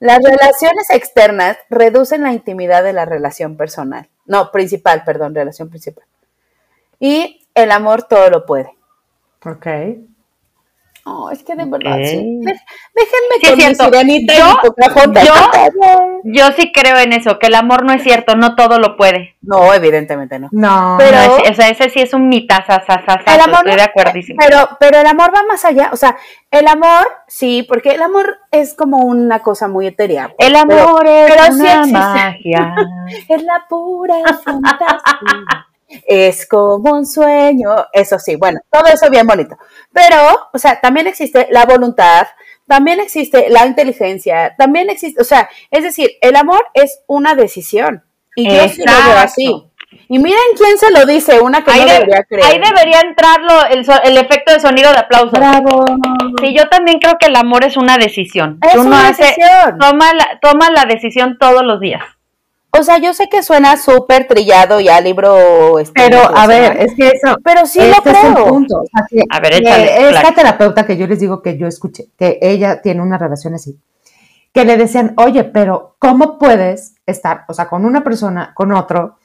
[0.00, 4.08] Las relaciones externas reducen la intimidad de la relación personal.
[4.26, 6.04] No, principal, perdón, relación principal.
[7.00, 8.70] Y el amor todo lo puede.
[9.44, 9.66] Ok.
[11.10, 12.04] Oh, es que de verdad, Ok.
[12.04, 12.40] sí.
[12.42, 15.24] Déjenme Sí, es con mi sirenita y Yo- mi Pocahontas.
[15.26, 18.96] yo- Yo sí creo en eso, que el amor no es cierto, no todo lo
[18.98, 19.36] puede.
[19.40, 20.48] No, evidentemente no.
[20.52, 20.96] No.
[20.98, 24.38] Pero- No es- o sea, ese sí es un mitazazazazazo, El amor estoy de acuerdísimo.
[24.44, 25.88] Pero, pero el amor va más allá.
[25.92, 26.14] O sea,
[26.50, 30.34] el amor, sí, porque el amor es como una cosa muy etérea.
[30.38, 31.92] El amor es pero sí una existe.
[31.98, 32.74] magia.
[33.30, 35.67] Es la pura fantasía.
[36.06, 37.70] Es como un sueño.
[37.92, 39.56] Eso sí, bueno, todo eso bien bonito.
[39.92, 42.26] Pero, o sea, también existe la voluntad,
[42.66, 48.04] también existe la inteligencia, también existe, o sea, es decir, el amor es una decisión.
[48.36, 49.64] Y yo sí lo veo así.
[50.10, 52.44] Y miren quién se lo dice, una que Ahí, no de- debería creer.
[52.44, 55.30] ahí debería entrar lo- el, so- el efecto de sonido de aplauso.
[55.30, 55.84] Bravo.
[56.42, 58.58] Sí, yo también creo que el amor es una decisión.
[58.62, 59.78] Es uno una hace- decisión.
[59.80, 62.02] toma la, toma la decisión todos los días.
[62.78, 65.78] O sea, yo sé que suena súper trillado ya libro.
[65.78, 67.36] este, Pero, a ver, es que eso.
[67.42, 68.46] pero sí lo este es el creo.
[68.46, 68.76] punto.
[68.80, 72.08] O sea, que- A ver, échale, esta terapeuta que yo les digo que yo escuché,
[72.18, 73.78] que ella tiene una relación así,
[74.52, 79.16] que le decían, oye, pero ¿cómo puedes estar, o sea, con una persona, con otro,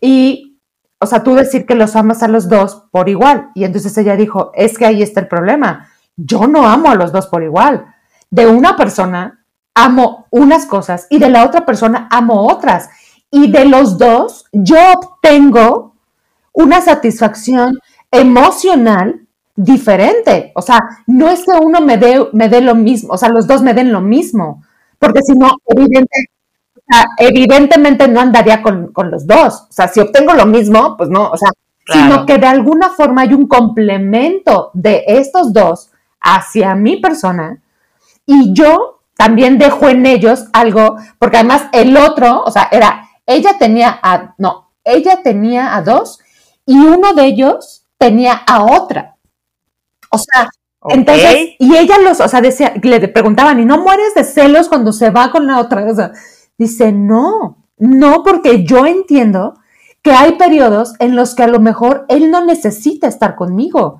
[0.00, 0.58] y,
[0.98, 3.50] o sea, tú decir que los amas a los dos por igual?
[3.54, 5.88] Y entonces ella dijo, es que ahí está el problema.
[6.16, 7.86] Yo no amo a los dos por igual.
[8.30, 9.39] De una persona
[9.74, 12.88] amo unas cosas y de la otra persona amo otras.
[13.30, 15.94] Y de los dos yo obtengo
[16.52, 17.78] una satisfacción
[18.10, 20.52] emocional diferente.
[20.54, 23.46] O sea, no es que uno me dé, me dé lo mismo, o sea, los
[23.46, 24.62] dos me den lo mismo,
[24.98, 26.30] porque si no, evidente,
[26.76, 29.66] o sea, evidentemente no andaría con, con los dos.
[29.68, 31.50] O sea, si obtengo lo mismo, pues no, o sea,
[31.84, 32.02] Claro.
[32.02, 37.60] sino que de alguna forma hay un complemento de estos dos hacia mi persona
[38.26, 43.58] y yo también dejo en ellos algo, porque además el otro, o sea, era, ella
[43.58, 46.20] tenía a, no, ella tenía a dos
[46.64, 49.18] y uno de ellos tenía a otra.
[50.10, 50.48] O sea,
[50.88, 54.90] Entonces, y ella los, o sea, decía, le preguntaban, ¿y no mueres de celos cuando
[54.90, 55.84] se va con la otra?
[55.84, 56.12] O sea,
[56.56, 59.58] dice, no, no, porque yo entiendo
[60.00, 63.98] que hay periodos en los que a lo mejor él no necesita estar conmigo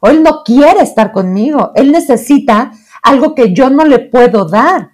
[0.00, 4.90] o él no quiere estar conmigo, él necesita algo que yo no le puedo dar.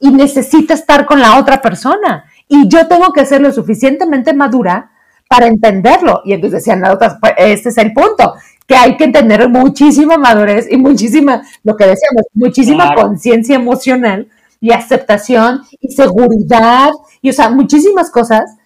[0.00, 2.24] Y necesita estar con la otra persona.
[2.48, 4.90] Y yo tengo que ser lo suficientemente madura
[5.28, 6.22] para entenderlo.
[6.24, 8.34] Y entonces decían las otras, pues este es el punto,
[8.66, 14.28] que hay que tener muchísima madurez y muchísima, lo que decíamos, muchísima conciencia emocional
[14.60, 18.56] y aceptación y seguridad y, o sea, muchísimas cosas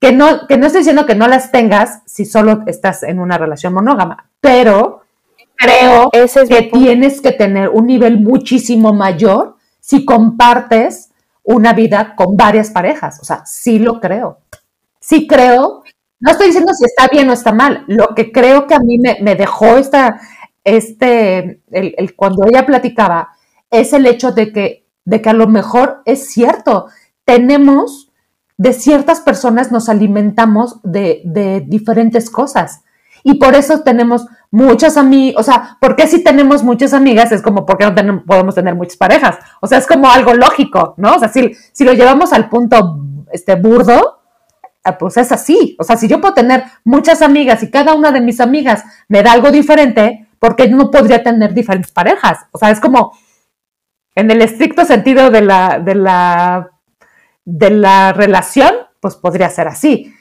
[0.00, 3.38] que no, que no estoy diciendo que no las tengas si solo estás en una
[3.38, 5.01] relación monógama, pero
[5.62, 11.10] creo que tienes que tener un nivel muchísimo mayor si compartes
[11.42, 13.20] una vida con varias parejas.
[13.20, 14.38] O sea, sí lo creo.
[15.00, 15.82] Sí creo
[16.22, 17.84] no estoy diciendo si está bien o está mal.
[17.88, 20.20] Lo que creo que a mí me, dejó esta,
[20.62, 23.30] este, el, cuando ella platicaba,
[23.70, 26.86] es el hecho de que, de que a lo mejor es cierto,
[27.24, 28.12] tenemos,
[28.56, 32.82] de ciertas personas nos alimentamos de, de diferentes cosas.
[33.24, 37.32] Y por eso tenemos muchas amigas, o sea, ¿por qué si tenemos muchas amigas?
[37.32, 39.38] Es como, ¿por qué no podemos tener muchas parejas?
[39.60, 41.16] O sea, es como algo lógico, ¿no?
[41.16, 43.00] O sea, si, si lo llevamos al punto
[43.32, 44.22] este, burdo,
[44.84, 45.76] Ah, pues es así.
[45.78, 49.22] O sea, si yo puedo tener muchas amigas y cada una de mis amigas me
[49.22, 52.46] da algo diferente, ¿por qué no podría tener diferentes parejas?
[52.50, 53.16] O sea, es como
[54.14, 56.70] en el estricto sentido de la, de la,
[57.44, 60.12] de la relación, pues podría ser así.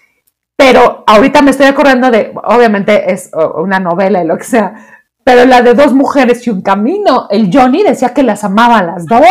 [0.62, 4.76] Pero ahorita me estoy acordando de, obviamente es una novela y lo que sea,
[5.24, 7.26] pero la de dos mujeres y un camino.
[7.32, 9.22] El Johnny decía que las amaba a las dos.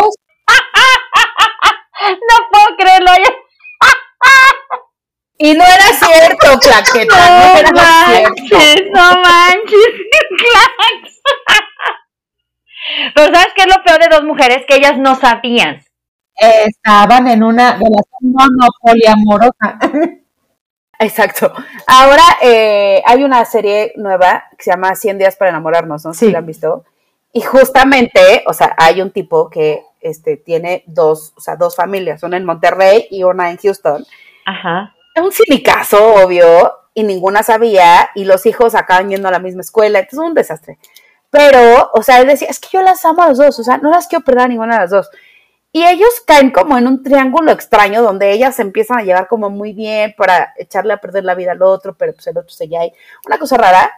[2.02, 3.12] no puedo creerlo.
[5.38, 7.14] Y no era cierto, claqueta.
[7.16, 8.90] No, era manches, cierto.
[8.92, 9.92] no manches,
[10.36, 11.22] clax.
[13.14, 14.64] Pero ¿sabes qué es lo peor de dos mujeres?
[14.66, 15.80] Que ellas no sabían.
[16.34, 18.34] Estaban en una relación
[19.06, 19.78] amorosa.
[21.00, 21.52] Exacto.
[21.86, 26.12] Ahora eh, hay una serie nueva que se llama 100 días para enamorarnos, ¿no?
[26.12, 26.26] Sí.
[26.26, 26.84] Si la han visto.
[27.32, 32.22] Y justamente, o sea, hay un tipo que este, tiene dos, o sea, dos familias,
[32.22, 34.04] una en Monterrey y una en Houston.
[34.46, 39.62] Ajá un silicazo, obvio, y ninguna sabía, y los hijos acaban yendo a la misma
[39.62, 40.78] escuela, entonces es un desastre.
[41.30, 43.78] Pero, o sea, él decía, es que yo las amo a los dos, o sea,
[43.78, 45.10] no las quiero perder a ninguna de las dos.
[45.72, 49.50] Y ellos caen como en un triángulo extraño donde ellas se empiezan a llevar como
[49.50, 52.68] muy bien para echarle a perder la vida al otro, pero pues el otro se
[52.68, 52.92] ya hay.
[53.26, 53.90] Una cosa rara.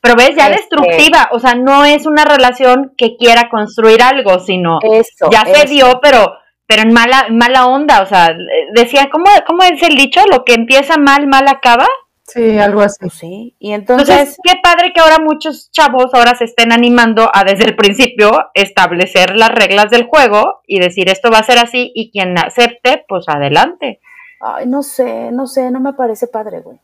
[0.00, 4.38] Pero ves, ya este destructiva, o sea, no es una relación que quiera construir algo,
[4.38, 6.34] sino eso, ya se dio, pero
[6.66, 8.34] pero en mala, mala onda, o sea,
[8.74, 10.20] decía, ¿cómo, ¿cómo es el dicho?
[10.30, 11.86] Lo que empieza mal, mal acaba.
[12.26, 12.96] Sí, algo así.
[13.00, 14.38] Pues sí, y entonces...
[14.42, 19.36] qué padre que ahora muchos chavos ahora se estén animando a desde el principio establecer
[19.36, 23.28] las reglas del juego y decir esto va a ser así y quien acepte, pues
[23.28, 24.00] adelante.
[24.40, 26.78] Ay, no sé, no sé, no me parece padre, güey.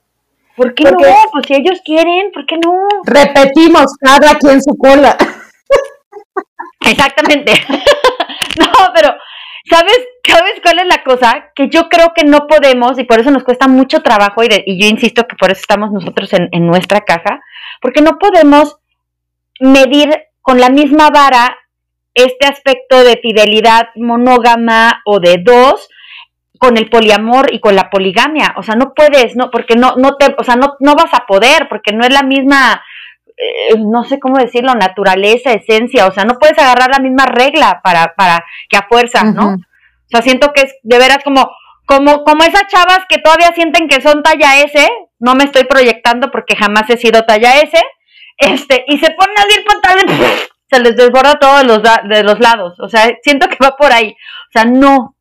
[0.57, 0.99] ¿Por qué no?
[1.33, 2.75] Pues si ellos quieren, ¿por qué no?
[3.05, 5.17] Repetimos, cada quien su cola.
[6.87, 7.53] Exactamente.
[8.59, 9.15] no, pero
[9.69, 11.51] ¿Sabes, ¿Sabes cuál es la cosa?
[11.55, 14.81] Que yo creo que no podemos, y por eso nos cuesta mucho trabajo, y, y
[14.81, 17.41] yo insisto que por eso estamos nosotros en, en nuestra caja,
[17.81, 18.79] porque no podemos
[19.61, 21.57] medir con la misma vara
[22.15, 25.89] este aspecto de fidelidad monógama o de dos
[26.59, 28.55] con el poliamor y con la poligamia.
[28.57, 31.25] O sea, no puedes, no, porque no, no te, o sea, no, no vas a
[31.27, 32.83] poder, porque no es la misma,
[33.41, 37.81] eh, no sé cómo decirlo, naturaleza, esencia, o sea, no puedes agarrar la misma regla
[37.83, 39.55] para, para que a fuerza, ¿no?
[39.55, 41.51] O sea, siento que es de veras como,
[41.87, 46.31] como, como esas chavas que todavía sienten que son talla S, no me estoy proyectando
[46.31, 47.81] porque jamás he sido talla S,
[48.37, 52.41] este, y se ponen a ir pantalones, se les desborda todo de los, de los
[52.41, 55.15] lados, o sea, siento que va por ahí, o sea, no,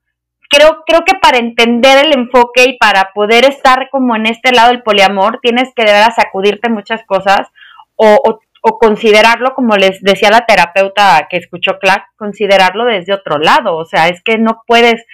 [0.49, 4.71] creo, creo que para entender el enfoque y para poder estar como en este lado
[4.71, 7.47] del poliamor, tienes que de veras sacudirte muchas cosas,
[7.99, 8.39] o,
[8.79, 13.77] considerarlo, como les decía la terapeuta que escuchó Clark, considerarlo desde otro lado.
[13.77, 15.05] O sea, es que no puedes,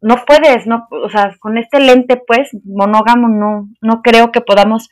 [0.00, 4.90] no puedes, no, o sea, con este lente, pues, monógamo, no, no creo que podamos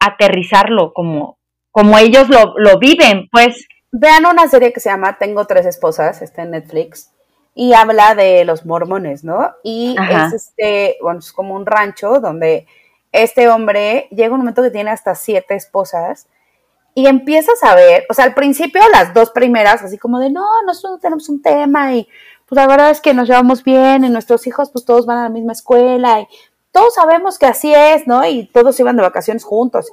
[0.00, 1.38] aterrizarlo como,
[1.70, 3.66] como ellos lo, lo viven, pues.
[3.94, 7.12] Vean una serie que se llama Tengo tres esposas, está en Netflix,
[7.54, 9.50] y habla de los mormones, ¿no?
[9.62, 12.66] Y es este, bueno, es como un rancho donde
[13.12, 16.26] este hombre llega un momento que tiene hasta siete esposas
[16.94, 20.44] y empiezas a ver, o sea, al principio las dos primeras, así como de, no,
[20.66, 22.08] nosotros no tenemos un tema y
[22.46, 25.22] pues la verdad es que nos llevamos bien y nuestros hijos pues todos van a
[25.24, 26.28] la misma escuela y
[26.70, 28.26] todos sabemos que así es, ¿no?
[28.26, 29.92] Y todos iban de vacaciones juntos.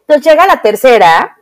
[0.00, 1.36] Entonces llega la tercera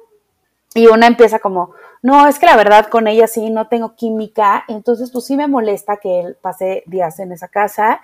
[0.75, 4.65] y una empieza como, no, es que la verdad con ella sí no tengo química,
[4.69, 8.01] entonces pues sí me molesta que él pase días en esa casa,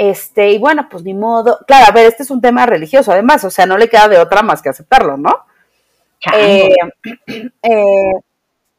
[0.00, 3.42] este, y bueno, pues ni modo, claro, a ver, este es un tema religioso además,
[3.42, 5.44] o sea, no le queda de otra más que aceptarlo, ¿no?
[6.36, 6.72] Eh,
[7.64, 8.12] eh,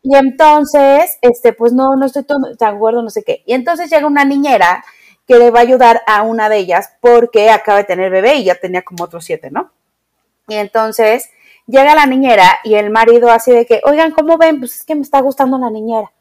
[0.02, 2.26] y entonces, este, pues no, no estoy
[2.58, 3.44] de acuerdo, no sé qué.
[3.46, 4.86] Y entonces llega una niñera
[5.28, 8.46] que le va a ayudar a una de ellas porque acaba de tener bebé y
[8.46, 9.74] ya tenía como otros siete, ¿no?
[10.48, 11.32] Y entonces
[11.68, 14.60] llega la niñera y el marido así de que, oigan, ¿cómo ven?
[14.60, 16.14] Pues es que me está gustando la niñera.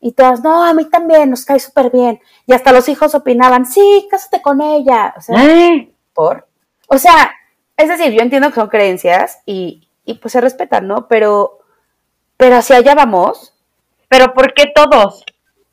[0.00, 2.20] Y todas, no, a mí también, nos cae súper bien.
[2.46, 5.14] Y hasta los hijos opinaban, sí, cásate con ella.
[5.16, 5.36] O sea,
[6.12, 6.46] por.
[6.88, 7.32] O sea,
[7.76, 11.08] es decir, yo entiendo que son creencias y, y pues se respetan, ¿no?
[11.08, 11.58] Pero,
[12.36, 13.54] pero hacia allá vamos.
[14.08, 15.24] Pero ¿por qué todos?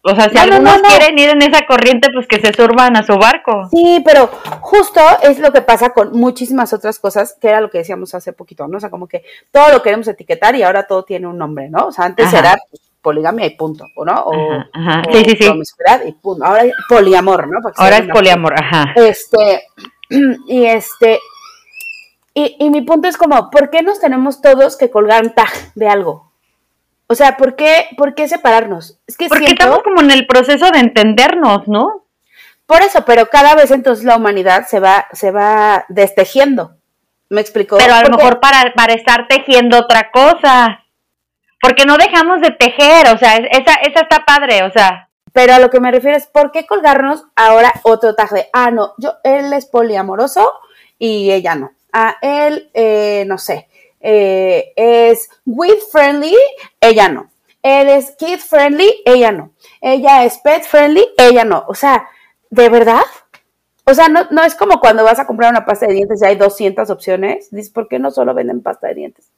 [0.06, 3.18] O sea, si algunos quieren ir en esa corriente, pues que se surban a su
[3.18, 3.70] barco.
[3.72, 4.28] Sí, pero
[4.60, 8.34] justo es lo que pasa con muchísimas otras cosas, que era lo que decíamos hace
[8.34, 8.78] poquito, ¿no?
[8.78, 11.88] O sea, como que todo lo queremos etiquetar y ahora todo tiene un nombre, ¿no?
[11.88, 14.24] O sea, antes era pues, poligamia y punto, ¿no?
[14.24, 15.52] O, ajá, sí, sí, sí.
[16.08, 16.44] y punto.
[16.44, 17.60] Ahora es poliamor, ¿no?
[17.76, 18.94] ahora es poliamor, ajá.
[18.96, 19.64] Este,
[20.48, 21.20] y este,
[22.34, 25.52] y, y mi punto es como, ¿por qué nos tenemos todos que colgar un tag
[25.76, 26.32] de algo?
[27.08, 28.98] O sea, ¿por qué, por qué separarnos?
[29.06, 32.06] Es que Porque estamos como en el proceso de entendernos, ¿no?
[32.66, 36.78] Por eso, pero cada vez entonces la humanidad se va, se va destejiendo.
[37.30, 37.78] ¿Me explicó?
[37.78, 40.83] Pero a lo mejor para, para estar tejiendo otra cosa.
[41.64, 45.08] Porque no dejamos de tejer, o sea, esa, esa está padre, o sea.
[45.32, 48.50] Pero a lo que me refiero es, ¿por qué colgarnos ahora otro taje?
[48.52, 50.52] Ah, no, yo, él es poliamoroso
[51.00, 51.72] y ella no.
[51.94, 53.70] Ah, él, eh, no sé,
[54.02, 56.36] eh, es with friendly,
[56.82, 57.32] ella no.
[57.62, 59.52] Él es kid friendly, ella no.
[59.80, 61.64] Ella es pet friendly, ella no.
[61.70, 62.10] O sea,
[62.50, 63.04] ¿de verdad?
[63.86, 66.26] O sea, no, no es como cuando vas a comprar una pasta de dientes y
[66.26, 67.50] hay 200 opciones.
[67.52, 69.32] Dices, ¿por qué no solo venden pasta de dientes?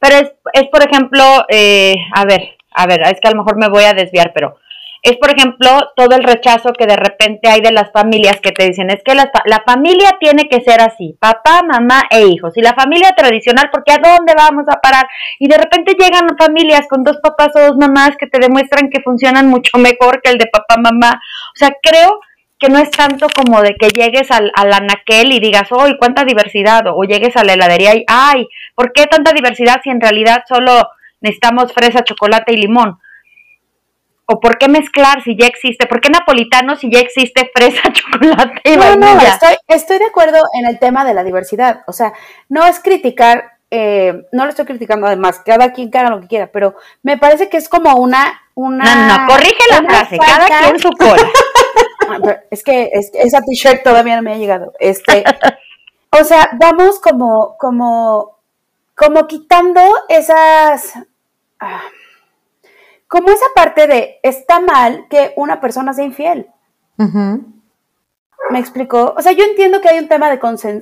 [0.00, 3.56] Pero es, es por ejemplo, eh, a ver, a ver, es que a lo mejor
[3.56, 4.56] me voy a desviar, pero
[5.02, 8.66] es, por ejemplo, todo el rechazo que de repente hay de las familias que te
[8.66, 12.54] dicen, es que la, la, familia tiene que ser así, papá, mamá e hijos.
[12.56, 15.06] Y la familia tradicional, porque ¿a dónde vamos a parar?
[15.38, 19.00] Y de repente llegan familias con dos papás o dos mamás que te demuestran que
[19.00, 21.18] funcionan mucho mejor que el de papá, mamá.
[21.54, 22.20] O sea, creo
[22.60, 26.24] que no es tanto como de que llegues al, al anaquel y digas, ¡ay, cuánta
[26.24, 26.84] diversidad!
[26.94, 30.86] O llegues a la heladería y, ¡ay, ¿por qué tanta diversidad si en realidad solo
[31.22, 32.98] necesitamos fresa, chocolate y limón?
[34.26, 35.86] ¿O por qué mezclar si ya existe?
[35.86, 40.38] ¿Por qué napolitano si ya existe fresa, chocolate y no, No, estoy, estoy de acuerdo
[40.52, 41.82] en el tema de la diversidad.
[41.86, 42.12] O sea,
[42.50, 46.48] no es criticar, eh, no lo estoy criticando además, cada quien haga lo que quiera,
[46.52, 48.42] pero me parece que es como una...
[48.54, 51.26] una no, no, corrige la frase, cada quien su cola.
[52.50, 54.72] es que esa t-shirt todavía no me ha llegado.
[54.78, 55.24] Este,
[56.20, 58.38] o sea, vamos como, como,
[58.94, 60.92] como quitando esas...
[61.58, 61.82] Ah,
[63.10, 66.46] como esa parte de está mal que una persona sea infiel.
[68.50, 69.14] ¿Me explicó?
[69.16, 70.38] O sea, yo entiendo que hay un tema de,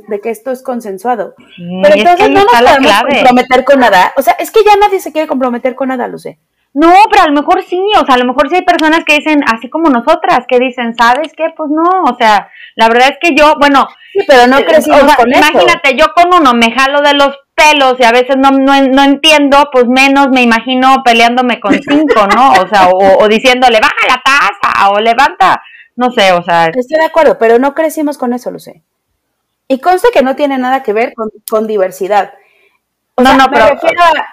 [0.09, 1.35] de que esto es consensuado.
[1.83, 4.13] pero entonces no nos podemos comprometer con nada.
[4.17, 6.39] O sea, es que ya nadie se quiere comprometer con nada, lo sé.
[6.75, 9.17] No, pero a lo mejor sí, o sea, a lo mejor sí hay personas que
[9.17, 11.53] dicen, así como nosotras, que dicen, ¿sabes qué?
[11.57, 15.29] Pues no, o sea, la verdad es que yo, bueno, sí, pero no crecimos con
[15.29, 19.69] Imagínate, yo con uno me jalo de los pelos y a veces no, no, entiendo,
[19.73, 22.53] pues menos me imagino peleándome con cinco, ¿no?
[22.53, 25.63] O sea, o, diciéndole, baja la taza o levanta,
[25.97, 26.67] no sé, o sea.
[26.67, 28.83] Estoy de acuerdo, pero no crecimos con eso, lo sé.
[29.69, 32.33] Y conste que no tiene nada que ver con, con diversidad
[33.19, 33.79] no, no, pero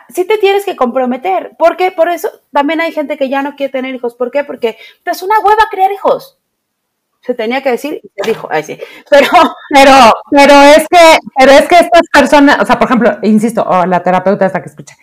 [0.09, 1.55] sí te tienes que comprometer.
[1.57, 1.91] ¿Por qué?
[1.91, 4.15] Por eso también hay gente que ya no quiere tener hijos.
[4.15, 4.43] ¿Por qué?
[4.43, 6.37] Porque es una hueva crear hijos.
[7.21, 8.79] Se tenía que decir y se dijo, ay sí.
[9.09, 9.27] Pero,
[9.69, 13.85] pero, pero es que, pero es que estas personas, o sea, por ejemplo, insisto, oh,
[13.85, 14.95] la terapeuta esta que escucha,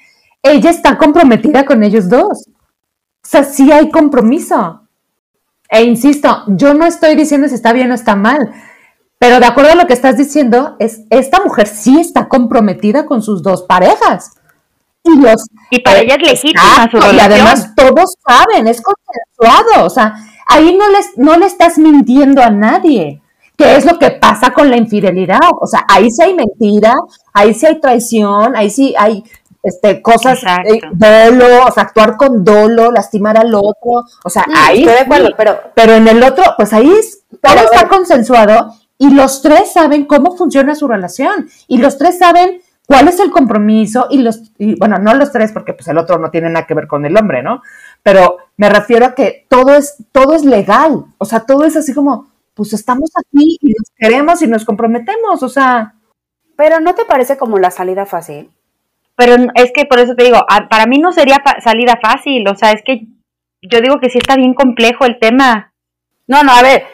[0.43, 2.49] ella está comprometida con ellos dos.
[2.49, 4.89] O sea, sí hay compromiso.
[5.69, 8.53] E insisto, yo no estoy diciendo si está bien o está mal
[9.23, 13.23] pero de acuerdo a lo que estás diciendo, es esta mujer sí está comprometida con
[13.23, 14.33] sus dos parejas.
[15.05, 17.15] Y, los, y para ella es legítima su relación.
[17.15, 19.87] Y además todos saben, es consensuado.
[19.87, 20.17] O sea,
[20.49, 23.23] ahí no, les, no le estás mintiendo a nadie.
[23.57, 25.39] ¿Qué es lo que pasa con la infidelidad?
[25.61, 26.93] O sea, ahí sí hay mentira,
[27.33, 29.23] ahí sí hay traición, ahí sí hay
[29.63, 34.81] este, cosas, eh, dolo, o sea, actuar con dolo, lastimar al otro, o sea, ahí
[34.81, 36.91] estoy de acuerdo, pero, pero en el otro, pues ahí
[37.41, 42.61] todo está consensuado y los tres saben cómo funciona su relación y los tres saben
[42.87, 46.21] cuál es el compromiso y los, y, bueno, no los tres porque pues el otro
[46.21, 47.63] no tiene nada que ver con el hombre, ¿no?
[48.05, 51.93] Pero me refiero a que todo es, todo es legal, o sea, todo es así
[51.93, 55.95] como, pues estamos aquí y nos queremos y nos comprometemos, o sea.
[56.55, 58.53] Pero ¿no te parece como la salida fácil?
[59.17, 60.39] pero es que por eso te digo,
[60.71, 63.07] para mí no sería salida fácil, o sea, es que
[63.61, 65.73] yo digo que sí está bien complejo el tema.
[66.27, 66.85] No, no, a ver.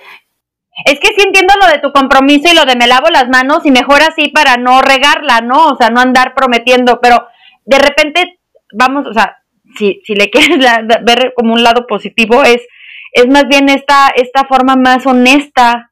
[0.84, 3.64] Es que sí entiendo lo de tu compromiso y lo de me lavo las manos
[3.64, 5.68] y mejor así para no regarla, ¿no?
[5.68, 7.26] O sea, no andar prometiendo, pero
[7.64, 8.38] de repente,
[8.72, 9.38] vamos, o sea,
[9.76, 10.58] si, si le quieres
[11.04, 12.66] ver como un lado positivo, es,
[13.12, 15.90] es más bien esta, esta forma más honesta,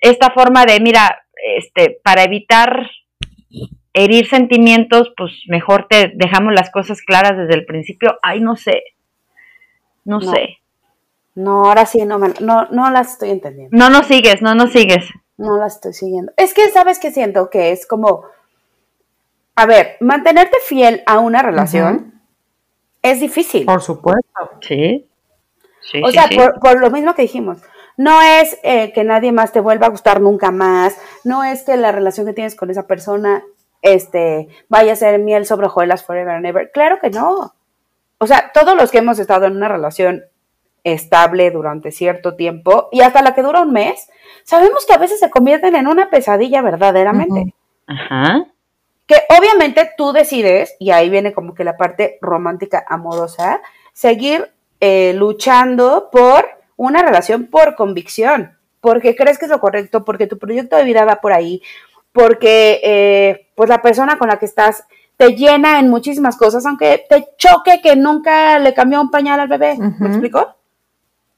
[0.00, 1.24] esta forma de, mira,
[1.56, 2.90] este, para evitar
[3.92, 8.18] herir sentimientos, pues mejor te dejamos las cosas claras desde el principio.
[8.22, 8.82] Ay, no sé.
[10.04, 10.58] No, sé.
[11.36, 13.76] No, ahora sí no, me, no, no las estoy entendiendo.
[13.76, 15.04] No nos sigues, no nos sigues.
[15.36, 16.32] No las estoy siguiendo.
[16.36, 17.50] Es que, ¿sabes qué siento?
[17.50, 18.24] Que es como,
[19.54, 22.22] a ver, mantenerte fiel a una relación
[23.02, 23.66] es difícil.
[23.66, 24.50] Por supuesto.
[24.60, 25.06] Sí.
[25.80, 27.58] sí o sea, Por, por, lo mismo que dijimos,
[27.96, 31.76] no es eh, que nadie más te vuelva a gustar nunca más, no es que
[31.76, 33.44] la relación que tienes con esa persona
[33.82, 36.70] este, vaya a ser miel sobre hojuelas forever and ever.
[36.72, 37.54] Claro que no.
[38.18, 40.24] O sea, todos los que hemos estado en una relación
[40.86, 44.08] estable durante cierto tiempo y hasta la que dura un mes,
[44.44, 47.54] sabemos que a veces se convierten en una pesadilla verdaderamente.
[47.88, 48.46] Ajá.
[49.04, 53.60] Que obviamente tú decides, y ahí viene como que la parte romántica amorosa,
[53.92, 60.28] seguir eh, luchando por una relación por convicción, porque crees que es lo correcto, porque
[60.28, 61.62] tu proyecto de vida va por ahí,
[62.12, 64.84] porque eh, pues la persona con la que estás
[65.16, 69.48] te llena en muchísimas cosas, aunque te choque que nunca le cambió un pañal al
[69.48, 69.76] bebé.
[69.78, 70.56] ¿Me explico?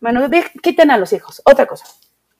[0.00, 0.28] Bueno,
[0.62, 1.42] quiten a los hijos.
[1.44, 1.86] Otra cosa.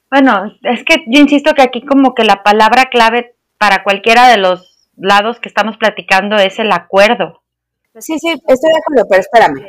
[0.09, 4.37] Bueno, es que yo insisto que aquí como que la palabra clave para cualquiera de
[4.37, 7.43] los lados que estamos platicando es el acuerdo.
[7.97, 9.67] Sí, sí, estoy de acuerdo, pero espérame.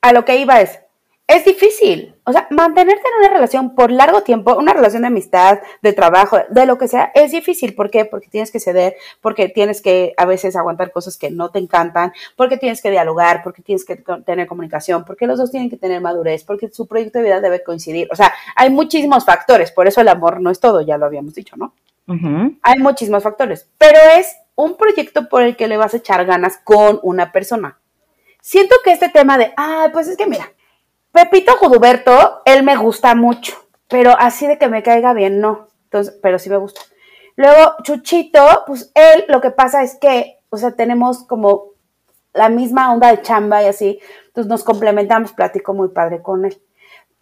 [0.00, 0.80] A lo que iba es,
[1.26, 2.11] es difícil.
[2.24, 6.38] O sea, mantenerte en una relación por largo tiempo, una relación de amistad, de trabajo,
[6.48, 7.74] de lo que sea, es difícil.
[7.74, 8.04] ¿Por qué?
[8.04, 12.12] Porque tienes que ceder, porque tienes que a veces aguantar cosas que no te encantan,
[12.36, 16.00] porque tienes que dialogar, porque tienes que tener comunicación, porque los dos tienen que tener
[16.00, 18.08] madurez, porque su proyecto de vida debe coincidir.
[18.12, 21.34] O sea, hay muchísimos factores, por eso el amor no es todo, ya lo habíamos
[21.34, 21.74] dicho, ¿no?
[22.62, 26.58] Hay muchísimos factores, pero es un proyecto por el que le vas a echar ganas
[26.62, 27.78] con una persona.
[28.40, 30.52] Siento que este tema de, ah, pues es que mira,
[31.12, 33.54] Pepito Juduberto, él me gusta mucho,
[33.86, 35.68] pero así de que me caiga bien, no.
[35.84, 36.80] Entonces, pero sí me gusta.
[37.36, 41.72] Luego, Chuchito, pues él lo que pasa es que, o sea, tenemos como
[42.32, 46.62] la misma onda de chamba y así, entonces nos complementamos, platico muy padre con él.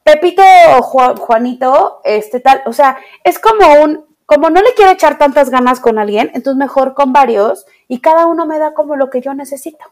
[0.05, 0.43] Pepito
[0.83, 5.81] Juanito, este tal, o sea, es como un, como no le quiero echar tantas ganas
[5.81, 9.35] con alguien, entonces mejor con varios y cada uno me da como lo que yo
[9.35, 9.85] necesito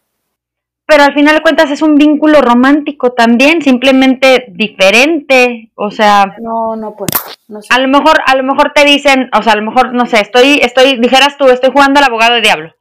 [0.89, 6.76] pero al final de cuentas es un vínculo romántico también, simplemente diferente, o sea, no,
[6.76, 7.11] no puedo.
[7.47, 10.07] No A lo mejor, a lo mejor te dicen, o sea, a lo mejor, no
[10.07, 12.74] sé, estoy, estoy, dijeras tú, estoy jugando al abogado de diablo.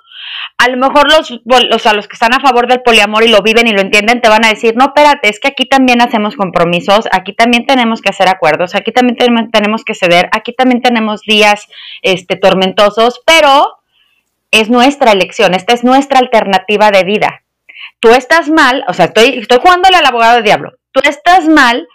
[0.58, 3.42] A lo mejor los, o sea, los que están a favor del poliamor y lo
[3.42, 6.38] viven y lo entienden, te van a decir, no, espérate, es que aquí también hacemos
[6.38, 9.18] compromisos, aquí también tenemos que hacer acuerdos, aquí también
[9.52, 11.68] tenemos que ceder, aquí también tenemos días,
[12.04, 13.68] este, tormentosos, pero
[14.52, 17.44] es nuestra elección, esta es nuestra alternativa de vida
[18.00, 21.88] tú estás mal, o sea, estoy, estoy jugándole al abogado del diablo, tú estás mal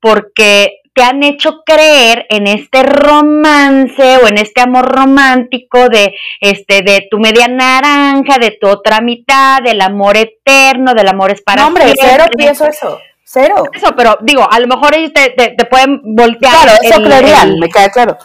[0.00, 6.82] porque te han hecho creer en este romance o en este amor romántico de este
[6.82, 11.62] de tu media naranja, de tu otra mitad, del amor eterno, del amor es para
[11.62, 12.98] No, hombre, cero pienso eso.
[13.22, 13.64] Cero.
[13.72, 16.62] Eso, pero digo, a lo mejor ellos te, te, pueden voltear.
[16.62, 18.16] Claro, eso creerían, me queda claro.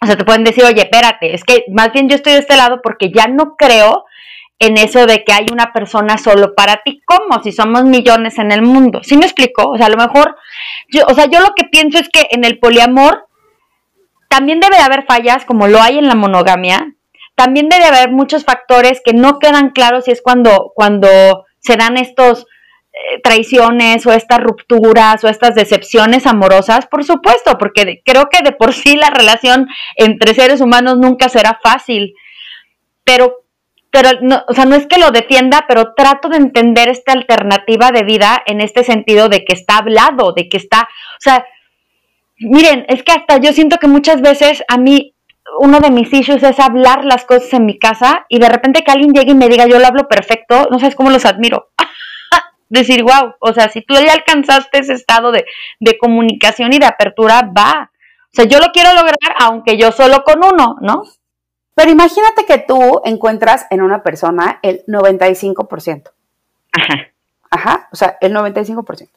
[0.00, 2.56] O sea, te pueden decir, oye, espérate, es que más bien yo estoy de este
[2.56, 4.04] lado porque ya no creo
[4.62, 7.42] en eso de que hay una persona solo para ti, ¿cómo?
[7.42, 9.00] Si somos millones en el mundo.
[9.02, 9.68] ¿Sí me explico?
[9.68, 10.36] O sea, a lo mejor,
[10.88, 13.26] yo, o sea, yo lo que pienso es que en el poliamor
[14.28, 16.94] también debe de haber fallas, como lo hay en la monogamia.
[17.34, 21.96] También debe haber muchos factores que no quedan claros si es cuando, cuando se dan
[21.96, 22.46] estos
[22.92, 28.52] eh, traiciones o estas rupturas o estas decepciones amorosas, por supuesto, porque creo que de
[28.52, 32.14] por sí la relación entre seres humanos nunca será fácil.
[33.02, 33.41] Pero
[33.92, 37.92] pero no, o sea, no es que lo defienda, pero trato de entender esta alternativa
[37.92, 41.44] de vida en este sentido de que está hablado, de que está, o sea,
[42.38, 45.14] miren, es que hasta yo siento que muchas veces a mí
[45.58, 48.90] uno de mis issues es hablar las cosas en mi casa y de repente que
[48.90, 51.68] alguien llegue y me diga yo lo hablo perfecto, no sabes cómo los admiro.
[52.70, 55.44] Decir, wow, o sea, si tú ya alcanzaste ese estado de,
[55.80, 57.90] de comunicación y de apertura, va.
[57.92, 61.02] O sea, yo lo quiero lograr aunque yo solo con uno, ¿no?
[61.74, 66.10] Pero imagínate que tú encuentras en una persona el 95%.
[66.72, 66.94] Ajá.
[67.50, 69.08] Ajá, o sea, el 95%.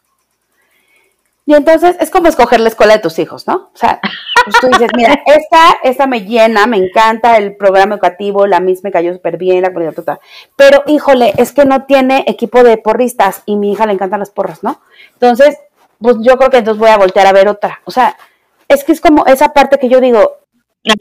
[1.47, 3.69] Y entonces es como escoger la escuela de tus hijos, ¿no?
[3.73, 3.99] O sea,
[4.45, 8.87] pues tú dices, mira, esta, esta me llena, me encanta el programa educativo, la misma
[8.87, 10.19] me cayó súper bien, la calidad total.
[10.55, 14.31] Pero, híjole, es que no tiene equipo de porristas y mi hija le encantan las
[14.31, 14.81] porras, ¿no?
[15.13, 15.57] Entonces,
[16.01, 17.81] pues yo creo que entonces voy a voltear a ver otra.
[17.85, 18.17] O sea,
[18.67, 20.37] es que es como esa parte que yo digo.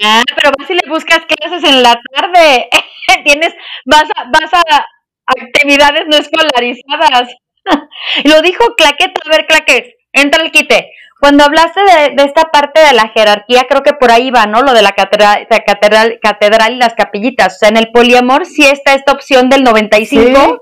[0.03, 2.69] Ah, pero vas y le buscas clases en la tarde.
[3.25, 3.55] Tienes,
[3.85, 4.87] vas a, vas a
[5.27, 7.35] actividades no escolarizadas.
[8.25, 10.91] Lo dijo Claqueta, a ver, Claques, entra el quite.
[11.21, 14.61] Cuando hablaste de, esta parte de la jerarquía, creo que por ahí va, ¿no?
[14.63, 17.55] Lo de la catedral, catedral, catedral y las capillitas.
[17.55, 20.59] O sea, en el poliamor sí está esta opción del 95,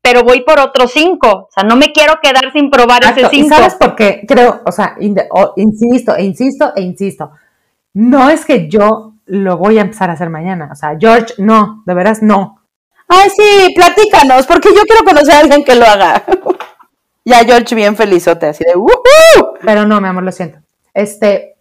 [0.00, 1.28] pero voy por otro 5.
[1.28, 3.48] O sea, no me quiero quedar sin probar ese 5.
[3.48, 4.24] ¿Sabes por qué?
[4.26, 4.96] Creo, o sea,
[5.56, 7.30] insisto, e insisto, e insisto.
[7.94, 10.68] No es que yo lo voy a empezar a hacer mañana.
[10.72, 12.62] O sea, George, no, de veras no.
[13.08, 16.24] Ay, sí, platícanos, porque yo quiero conocer a alguien que lo haga.
[17.24, 19.58] ya George bien felizote, así de ¡Woohoo!
[19.62, 20.58] Pero no, mi amor, lo siento.
[20.94, 21.56] Este,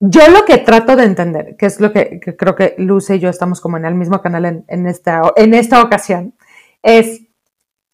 [0.00, 3.28] yo lo que trato de entender, que es lo que, creo que Luce y yo
[3.28, 6.34] estamos como en el mismo canal en, esta, en esta ocasión,
[6.82, 7.22] es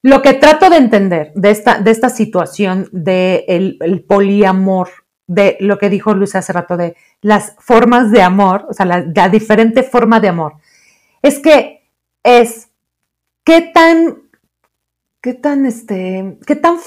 [0.03, 4.89] lo que trato de entender de esta, de esta situación del de el poliamor,
[5.29, 9.05] de lo que dijo Luce hace rato, de las formas de amor, o sea, la,
[9.15, 10.55] la diferente forma de amor,
[11.23, 11.89] es que
[12.25, 12.71] es
[13.45, 14.23] qué tan,
[15.21, 16.79] qué tan, este, qué tan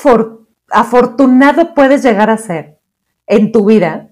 [0.69, 2.79] afortunado puedes llegar a ser
[3.27, 4.09] en tu vida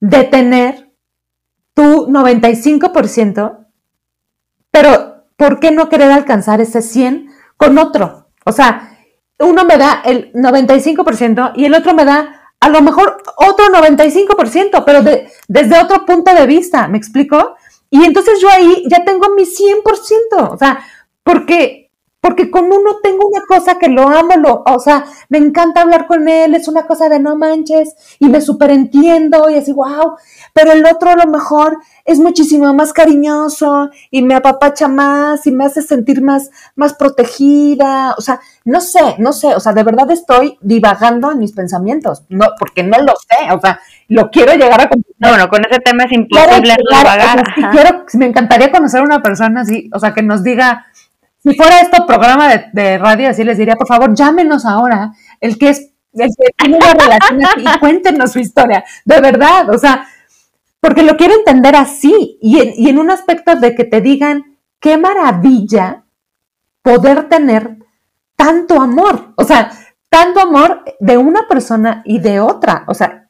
[0.00, 0.92] de tener
[1.72, 3.66] tu 95%,
[4.70, 8.28] pero ¿por qué no querer alcanzar ese 100 con otro?
[8.44, 8.98] O sea,
[9.38, 14.84] uno me da el 95% y el otro me da a lo mejor otro 95%,
[14.86, 15.02] pero
[15.48, 17.56] desde otro punto de vista, ¿me explico?
[17.90, 20.82] Y entonces yo ahí ya tengo mi 100%, o sea,
[21.22, 21.83] porque,
[22.24, 26.06] porque con uno tengo una cosa que lo amo, lo, o sea, me encanta hablar
[26.06, 30.16] con él, es una cosa de no manches, y me superentiendo, y así, wow,
[30.54, 35.52] pero el otro a lo mejor es muchísimo más cariñoso, y me apapacha más, y
[35.52, 39.82] me hace sentir más, más protegida, o sea, no sé, no sé, o sea, de
[39.82, 44.54] verdad estoy divagando en mis pensamientos, no, porque no lo sé, o sea, lo quiero
[44.54, 49.04] llegar a no, bueno, con ese tema es imposible no quiero, me encantaría conocer a
[49.04, 50.86] una persona así, o sea, que nos diga,
[51.44, 55.68] si fuera esto programa de, radio, así les diría, por favor, llámenos ahora, el que
[55.68, 60.06] es, el que tiene una relación y cuéntenos su historia, de verdad, o sea,
[60.80, 64.56] porque lo quiero entender así, y en, y en un aspecto de que te digan,
[64.80, 66.04] qué maravilla
[66.80, 67.76] poder tener
[68.36, 69.70] tanto amor, o sea,
[70.08, 73.28] tanto amor de una persona y de otra, o sea,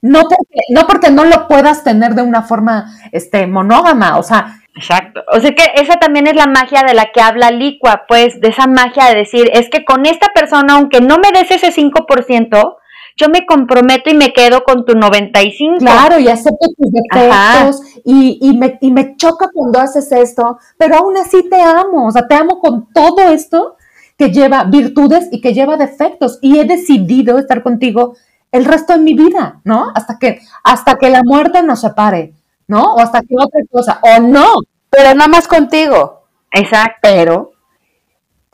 [0.00, 4.60] no porque, no porque no lo puedas tener de una forma este, monógama, o sea.
[4.76, 5.22] Exacto.
[5.32, 8.48] O sea que esa también es la magia de la que habla Licua, pues, de
[8.48, 12.76] esa magia de decir, es que con esta persona, aunque no me des ese 5%,
[13.16, 15.78] yo me comprometo y me quedo con tu 95%.
[15.78, 20.96] Claro, y acepto tus defectos y, y, me, y me choca cuando haces esto, pero
[20.96, 23.76] aún así te amo, o sea, te amo con todo esto
[24.18, 28.16] que lleva virtudes y que lleva defectos y he decidido estar contigo
[28.50, 29.90] el resto de mi vida, ¿no?
[29.94, 32.34] Hasta que, hasta que la muerte nos separe,
[32.68, 32.94] ¿no?
[32.94, 34.46] O hasta que otra cosa, o no,
[34.90, 36.24] pero nada más contigo.
[36.52, 36.98] Exacto.
[37.02, 37.52] Pero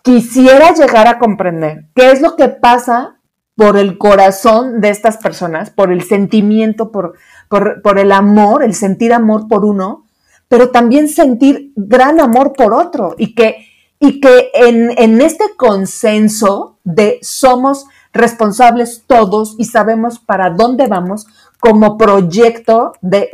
[0.03, 3.21] quisiera llegar a comprender qué es lo que pasa
[3.57, 7.15] por el corazón de estas personas, por el sentimiento, por,
[7.51, 10.07] por, el amor, el sentir amor por uno,
[10.49, 13.67] pero también sentir gran amor por otro y que,
[13.99, 21.27] y que en, en este consenso de somos responsables todos y sabemos para dónde vamos
[21.61, 23.31] como proyecto de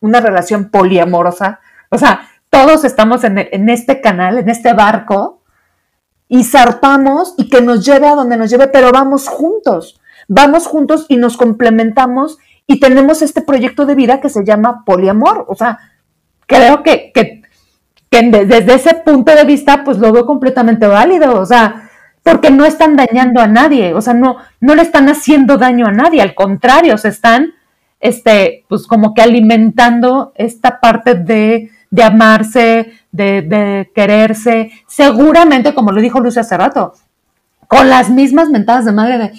[0.00, 1.60] una relación poliamorosa.
[1.90, 5.42] O sea, todos estamos en, en este canal, en este barco,
[6.28, 11.06] y zarpamos y que nos lleve a donde nos lleve, pero vamos juntos, vamos juntos
[11.08, 15.46] y nos complementamos y tenemos este proyecto de vida que se llama poliamor.
[15.48, 15.78] O sea,
[16.46, 17.42] creo que, que,
[18.10, 21.40] que desde ese punto de vista, pues lo veo completamente válido.
[21.40, 21.88] O sea,
[22.22, 25.92] porque no están dañando a nadie, o sea, no, no le están haciendo daño a
[25.92, 27.54] nadie, al contrario, se están,
[28.00, 35.92] este, pues como que alimentando esta parte de, de amarse, de, de, quererse, seguramente, como
[35.92, 36.94] lo dijo Lucia hace rato,
[37.66, 39.32] con las mismas mentadas de madre de,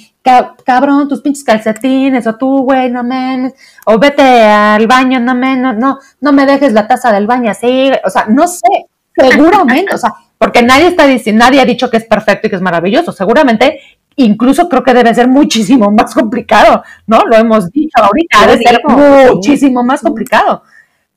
[0.65, 3.53] cabrón, tus pinches calcetines, o tú, güey, no menos,
[3.85, 7.91] o vete al baño, no menos, no, no me dejes la taza del baño así,
[8.03, 11.97] o sea, no sé, seguramente, o sea, porque nadie está diciendo, nadie ha dicho que
[11.97, 13.11] es perfecto y que es maravilloso.
[13.11, 13.81] Seguramente,
[14.25, 17.23] incluso creo que debe ser muchísimo más complicado, ¿no?
[17.25, 20.63] Lo hemos dicho ahorita, debe ser muchísimo más complicado.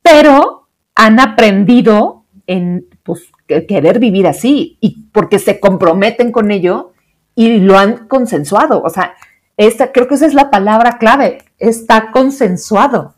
[0.03, 6.93] Pero han aprendido en pues, querer vivir así y porque se comprometen con ello
[7.35, 8.83] y lo han consensuado.
[8.83, 9.15] O sea,
[9.57, 13.15] esta, creo que esa es la palabra clave, está consensuado.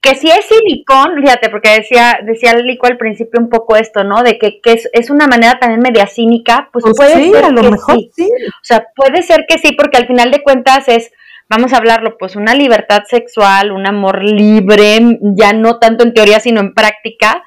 [0.00, 4.22] Que si es silicón, fíjate, porque decía, decía Lico al principio un poco esto, ¿no?
[4.22, 7.44] De que, que es, es, una manera también media cínica, pues, Pues puede sí, ser
[7.44, 8.10] a lo que mejor sí.
[8.14, 8.28] sí.
[8.46, 11.12] O sea, puede ser que sí, porque al final de cuentas es,
[11.48, 16.40] vamos a hablarlo, pues una libertad sexual, un amor libre, ya no tanto en teoría,
[16.40, 17.42] sino en práctica,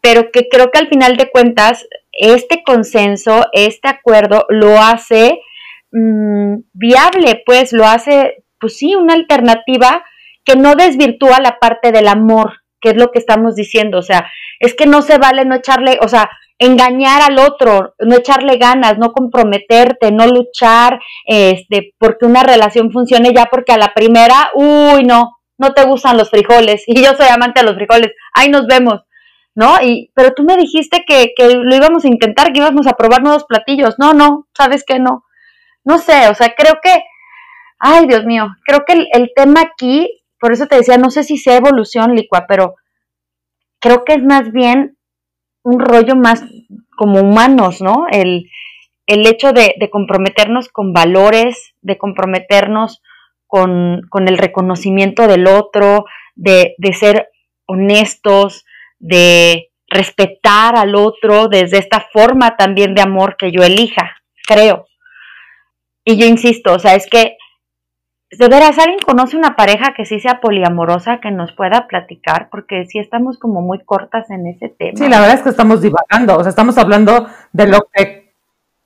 [0.00, 5.40] pero que creo que al final de cuentas, este consenso, este acuerdo, lo hace
[5.92, 10.04] mm, viable, pues lo hace, pues sí, una alternativa
[10.44, 14.30] que no desvirtúa la parte del amor, que es lo que estamos diciendo, o sea,
[14.58, 18.98] es que no se vale no echarle, o sea, engañar al otro, no echarle ganas,
[18.98, 25.04] no comprometerte, no luchar, este, porque una relación funcione ya porque a la primera, uy,
[25.04, 28.66] no, no te gustan los frijoles, y yo soy amante de los frijoles, ahí nos
[28.66, 29.00] vemos,
[29.54, 29.82] ¿no?
[29.82, 33.22] Y, pero tú me dijiste que, que lo íbamos a intentar, que íbamos a probar
[33.22, 35.24] nuevos platillos, no, no, sabes que no,
[35.84, 37.02] no sé, o sea, creo que,
[37.80, 41.22] ay, Dios mío, creo que el, el tema aquí, por eso te decía, no sé
[41.22, 42.74] si sea evolución, Licua, pero
[43.78, 44.98] creo que es más bien
[45.62, 46.42] un rollo más
[46.96, 48.06] como humanos, ¿no?
[48.10, 48.50] El,
[49.06, 53.02] el hecho de, de, comprometernos con valores, de comprometernos
[53.46, 57.28] con, con el reconocimiento del otro, de, de, ser
[57.66, 58.64] honestos,
[58.98, 64.88] de respetar al otro desde esta forma también de amor que yo elija, creo.
[66.04, 67.36] Y yo insisto, o sea, es que
[68.38, 72.48] de veras, ¿alguien conoce una pareja que sí sea poliamorosa que nos pueda platicar?
[72.50, 74.96] Porque sí estamos como muy cortas en ese tema.
[74.96, 78.32] Sí, la verdad es que estamos divagando, o sea, estamos hablando de lo que,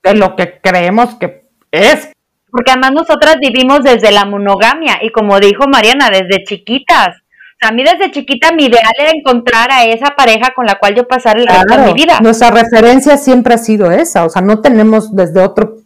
[0.02, 2.10] de lo que creemos que es.
[2.50, 7.08] Porque además nosotras vivimos desde la monogamia y como dijo Mariana, desde chiquitas.
[7.08, 10.78] O sea, a mí desde chiquita mi ideal era encontrar a esa pareja con la
[10.78, 12.18] cual yo pasar el resto de mi vida.
[12.20, 15.85] Nuestra referencia siempre ha sido esa, o sea, no tenemos desde otro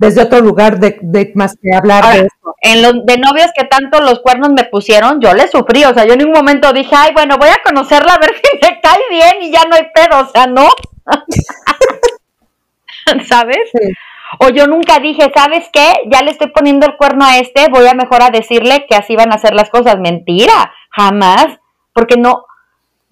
[0.00, 2.54] desde otro lugar de, de más que hablar Ahora, de esto.
[2.62, 6.06] En los de novios que tanto los cuernos me pusieron, yo le sufrí, o sea,
[6.06, 8.98] yo en ningún momento dije, ay, bueno, voy a conocerla a ver si me cae
[9.10, 10.70] bien y ya no hay pedo, o sea, no.
[13.28, 13.58] ¿Sabes?
[13.72, 13.92] Sí.
[14.38, 15.92] O yo nunca dije, ¿sabes qué?
[16.06, 19.16] Ya le estoy poniendo el cuerno a este, voy a mejor a decirle que así
[19.16, 19.98] van a ser las cosas.
[19.98, 21.58] Mentira, jamás,
[21.92, 22.46] porque no,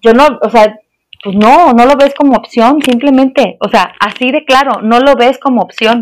[0.01, 0.75] yo no, o sea,
[1.23, 5.13] pues no, no lo ves como opción, simplemente, o sea, así de claro, no lo
[5.15, 6.01] ves como opción,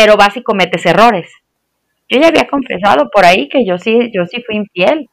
[0.00, 1.30] pero vas y cometes errores.
[2.08, 5.10] Yo ya había confesado por ahí que yo sí, yo sí fui infiel.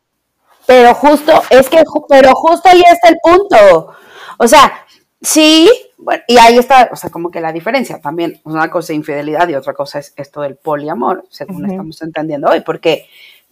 [0.65, 3.93] Pero justo, es que, pero justo ahí está el punto.
[4.37, 4.85] O sea,
[5.21, 8.97] sí, bueno, y ahí está, o sea, como que la diferencia también, una cosa es
[8.97, 11.71] infidelidad y otra cosa es esto del poliamor, según Uh -huh.
[11.71, 13.09] estamos entendiendo hoy, porque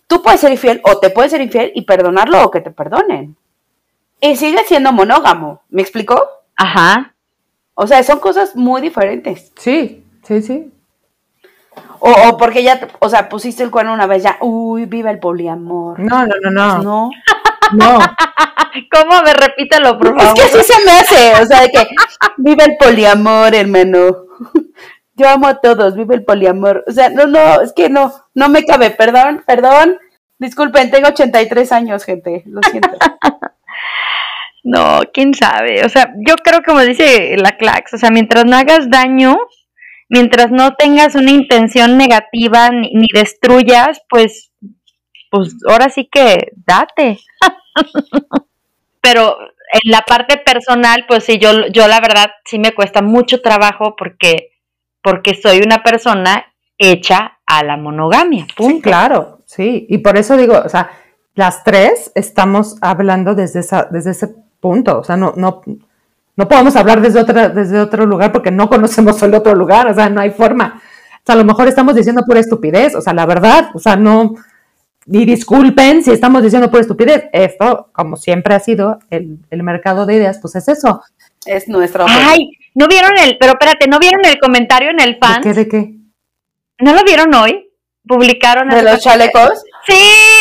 [0.08, 3.36] tú puedes ser infiel o te puedes ser infiel y perdonarlo o que te perdonen.
[4.22, 6.18] Y sigue siendo monógamo, ¿me explicó?
[6.56, 7.14] Ajá.
[7.74, 9.52] O sea, son cosas muy diferentes.
[9.58, 10.72] Sí, sí, sí.
[12.00, 15.20] O, o, porque ya, o sea, pusiste el cuerno una vez, ya, uy, viva el
[15.20, 16.00] poliamor.
[16.00, 16.84] No, no, no, no.
[16.84, 17.10] No.
[17.74, 18.00] No.
[18.92, 19.22] ¿Cómo?
[19.24, 20.24] Me repítelo, por favor.
[20.24, 21.88] Es que así se me hace, o sea, de que
[22.38, 24.26] viva el poliamor, hermano.
[25.16, 26.84] Yo amo a todos, viva el poliamor.
[26.88, 29.98] O sea, no, no, es que no, no me cabe, perdón, perdón.
[30.38, 32.90] Disculpen, tengo 83 años, gente, lo siento.
[34.68, 35.86] No, quién sabe.
[35.86, 39.38] O sea, yo creo como dice la Clax, o sea, mientras no hagas daño,
[40.10, 44.52] mientras no tengas una intención negativa ni, ni destruyas, pues,
[45.32, 47.20] pues ahora sí que date.
[49.02, 53.42] Pero en la parte personal, pues sí, yo, yo la verdad sí me cuesta mucho
[53.42, 54.52] trabajo porque,
[55.02, 56.46] porque soy una persona
[56.78, 58.48] hecha a la monogamia.
[58.56, 58.76] Punto.
[58.76, 59.86] Sí, claro, sí.
[59.90, 60.92] Y por eso digo, o sea,
[61.36, 65.00] las tres estamos hablando desde esa, desde ese punto.
[65.00, 65.62] O sea, no, no,
[66.36, 69.94] no podemos hablar desde otra, desde otro lugar porque no conocemos el otro lugar, o
[69.94, 70.82] sea, no hay forma.
[71.16, 73.96] O sea, a lo mejor estamos diciendo pura estupidez, o sea, la verdad, o sea,
[73.96, 74.36] no,
[75.08, 77.26] y disculpen si estamos diciendo pura estupidez.
[77.32, 81.04] Esto, como siempre ha sido el, el mercado de ideas, pues es eso.
[81.46, 82.24] Es nuestra opinión.
[82.28, 85.42] Ay, ¿no vieron el, pero espérate, ¿no vieron el comentario en el fan?
[85.42, 85.94] ¿De qué, de qué?
[86.80, 87.70] ¿No lo vieron hoy?
[88.08, 88.70] Publicaron.
[88.70, 89.64] ¿De los chalecos?
[89.88, 89.94] Sí,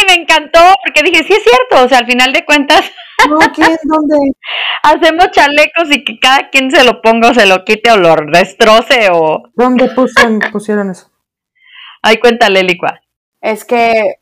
[0.08, 2.82] me encantó, porque dije, sí es cierto, o sea, al final de cuentas.
[3.28, 3.76] No, ¿quién?
[3.84, 4.16] ¿Dónde?
[4.82, 8.14] Hacemos chalecos y que cada quien se lo ponga o se lo quite o lo
[8.32, 9.42] destroce o.
[9.54, 11.10] ¿Dónde pusieron, pusieron eso?
[12.02, 13.00] Ay, cuéntale, Licua.
[13.40, 14.16] Es que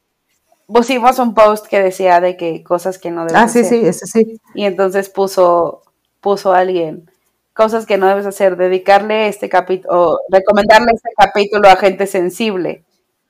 [0.66, 3.80] pusimos un post que decía de que cosas que no debes Ah, sí, hacer.
[3.80, 4.40] sí, ese sí.
[4.54, 5.82] Y entonces puso,
[6.20, 7.08] puso alguien
[7.54, 12.82] cosas que no debes hacer, dedicarle este capítulo, o recomendarle este capítulo a gente sensible.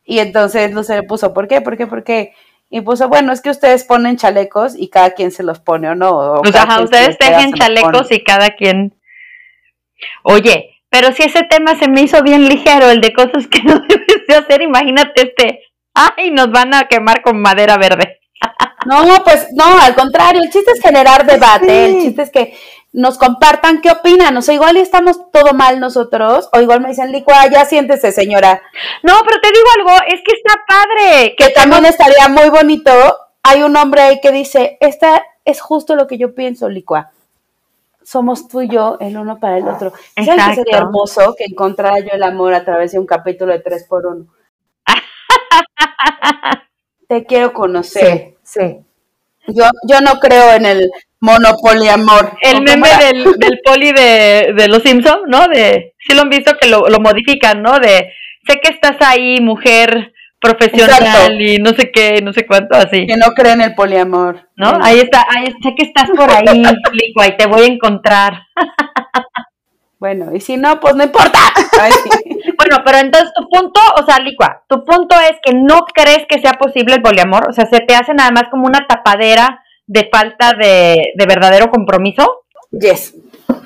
[0.05, 1.61] Y entonces no se le puso, ¿por qué?
[1.61, 1.87] ¿Por qué?
[1.89, 2.33] ¿Por qué?
[2.75, 5.95] Y puso, bueno, es que ustedes ponen chalecos y cada quien se los pone o
[5.95, 6.17] no.
[6.17, 8.95] O pues cada ajá, quien ustedes tejen chalecos y cada quien.
[10.23, 13.75] Oye, pero si ese tema se me hizo bien ligero, el de cosas que no
[13.75, 15.61] debes deseo hacer, imagínate este,
[15.93, 18.21] ay, nos van a quemar con madera verde.
[18.87, 22.55] No, pues no, al contrario, el chiste es generar debate, el chiste es que
[22.93, 27.11] nos compartan qué opinan, o sea, igual estamos todo mal nosotros, o igual me dicen,
[27.11, 28.61] Licua, ya siéntese, señora.
[29.03, 31.35] No, pero te digo algo, es que está padre.
[31.37, 32.93] Que también estaría muy bonito,
[33.43, 37.11] hay un hombre ahí que dice, esta es justo lo que yo pienso, Licua.
[38.05, 39.93] Somos tú y yo, el uno para el otro.
[40.15, 43.61] ¿Saben que sería hermoso que encontrara yo el amor a través de un capítulo de
[43.61, 44.27] tres por uno?
[47.09, 48.37] Te quiero conocer.
[48.43, 48.85] Sí, sí.
[49.49, 50.91] Yo, yo no creo en el
[51.23, 52.37] monopoliamor.
[52.43, 55.47] El meme del, del, poli de, de los Simpson, ¿no?
[55.47, 57.79] De, sí lo han visto que lo, lo modifican, ¿no?
[57.79, 58.13] De,
[58.47, 63.07] sé que estás ahí, mujer profesional y no sé qué, no sé cuánto, así.
[63.07, 64.49] Que no creen en el poliamor.
[64.57, 64.73] ¿No?
[64.83, 66.63] Ahí está, ahí, sé que estás por ahí,
[66.93, 68.43] Licua, y te voy a encontrar.
[70.03, 71.39] Bueno, y si no, pues no importa.
[72.59, 76.41] bueno, pero entonces tu punto, o sea, Licua, tu punto es que no crees que
[76.41, 79.62] sea posible el poliamor, o sea, se te hace nada más como una tapadera
[79.93, 82.45] de falta de, de verdadero compromiso.
[82.71, 83.15] Yes.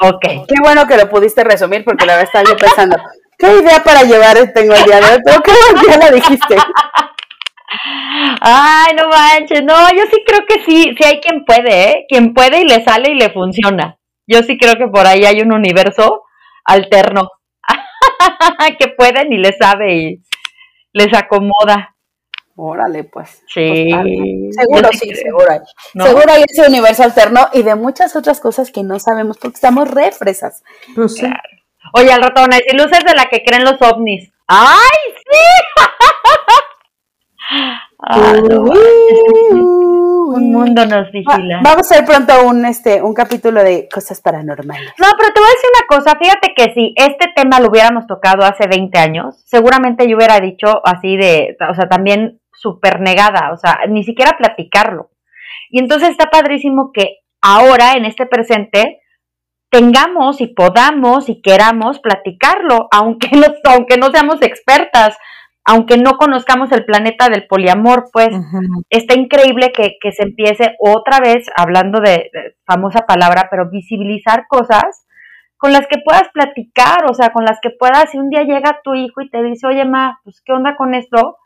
[0.00, 0.24] Ok.
[0.48, 2.96] Qué bueno que lo pudiste resumir porque la verdad estaba yo pensando,
[3.38, 5.20] ¿qué idea para llevar tengo el día de hoy?
[5.24, 5.52] Pero qué
[5.88, 6.56] ya la dijiste.
[8.40, 12.06] Ay, no manches, no, yo sí creo que sí, sí hay quien puede, ¿eh?
[12.08, 13.96] Quien puede y le sale y le funciona.
[14.26, 16.24] Yo sí creo que por ahí hay un universo
[16.64, 17.30] alterno
[18.80, 20.22] que pueden y les sabe y
[20.92, 21.95] les acomoda.
[22.58, 23.42] Órale, pues.
[23.48, 23.90] Sí.
[23.92, 25.60] Pues, seguro sí, seguro hay.
[25.92, 29.90] Seguro hay ese universo alterno y de muchas otras cosas que no sabemos porque estamos
[29.90, 30.62] re fresas.
[30.94, 31.26] Pues sí.
[31.92, 34.32] Oye, al ratón, y luces de la que creen los ovnis.
[34.48, 34.76] ¡Ay,
[35.14, 35.38] sí!
[38.00, 38.64] ah, no,
[40.36, 41.60] un mundo nos vigila.
[41.62, 44.92] vamos a hacer pronto un este un capítulo de cosas paranormales.
[44.98, 48.06] No, pero te voy a decir una cosa, fíjate que si este tema lo hubiéramos
[48.06, 53.52] tocado hace 20 años, seguramente yo hubiera dicho así de, o sea, también súper negada,
[53.52, 55.10] o sea, ni siquiera platicarlo.
[55.70, 59.00] Y entonces está padrísimo que ahora, en este presente,
[59.70, 65.16] tengamos y podamos y queramos platicarlo, aunque no, aunque no seamos expertas,
[65.68, 68.28] aunque no conozcamos el planeta del poliamor, pues
[68.88, 72.30] está increíble que, que, se empiece otra vez, hablando de,
[72.64, 75.04] famosa palabra, pero visibilizar cosas
[75.56, 78.80] con las que puedas platicar, o sea, con las que puedas, si un día llega
[78.84, 81.38] tu hijo y te dice, oye, ma, pues, ¿qué onda con esto?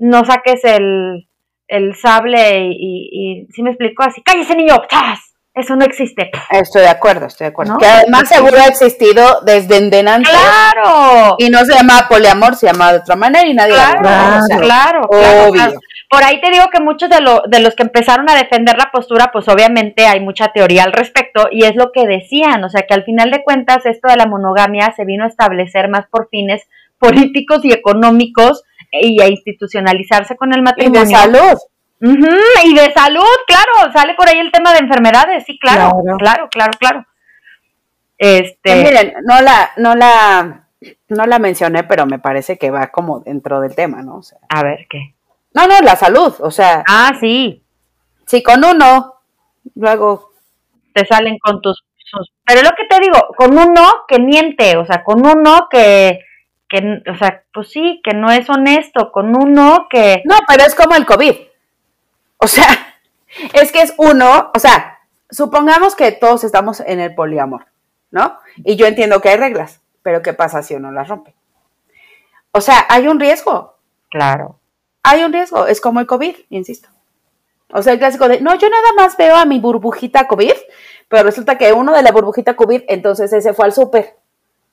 [0.00, 1.28] No saques el,
[1.68, 5.30] el sable y, y, si me explico así, cállese niño, ¡Chas!
[5.52, 6.30] Eso no existe.
[6.50, 7.76] Estoy de acuerdo, estoy de acuerdo.
[7.76, 10.30] Que además seguro ha existido desde endenante.
[10.30, 11.34] ¡Claro!
[11.38, 15.08] Y no se llama poliamor, se llama de otra manera y nadie claro, la claro,
[15.08, 18.78] claro, Por ahí te digo que muchos de, lo, de los que empezaron a defender
[18.78, 22.70] la postura, pues obviamente hay mucha teoría al respecto y es lo que decían, o
[22.70, 26.06] sea que al final de cuentas esto de la monogamia se vino a establecer más
[26.06, 26.62] por fines
[27.00, 31.02] políticos y económicos y a institucionalizarse con el matrimonio.
[31.02, 31.58] Y de salud.
[32.00, 36.72] Y de salud, claro, sale por ahí el tema de enfermedades, sí, claro, claro, claro,
[36.78, 37.06] claro.
[38.16, 40.68] Este, miren, no la, no la,
[41.08, 44.16] no la mencioné, pero me parece que va como dentro del tema, ¿no?
[44.16, 45.14] O sea, a ver, ¿qué?
[45.52, 46.84] No, no, la salud, o sea.
[46.88, 47.62] Ah, sí.
[48.26, 49.14] Sí, con uno,
[49.74, 50.30] luego.
[50.92, 51.84] Te salen con tus,
[52.44, 56.20] pero lo que te digo, con uno que miente, o sea, con uno que,
[56.70, 60.22] que, o sea, pues sí, que no es honesto, con uno que...
[60.24, 61.34] No, pero es como el COVID.
[62.38, 62.96] O sea,
[63.54, 67.66] es que es uno, o sea, supongamos que todos estamos en el poliamor,
[68.12, 68.38] ¿no?
[68.58, 71.34] Y yo entiendo que hay reglas, pero ¿qué pasa si uno las rompe?
[72.52, 73.76] O sea, hay un riesgo.
[74.08, 74.58] Claro.
[75.02, 76.88] Hay un riesgo, es como el COVID, insisto.
[77.72, 80.54] O sea, el clásico de, no, yo nada más veo a mi burbujita COVID,
[81.08, 84.19] pero resulta que uno de la burbujita COVID, entonces ese fue al súper.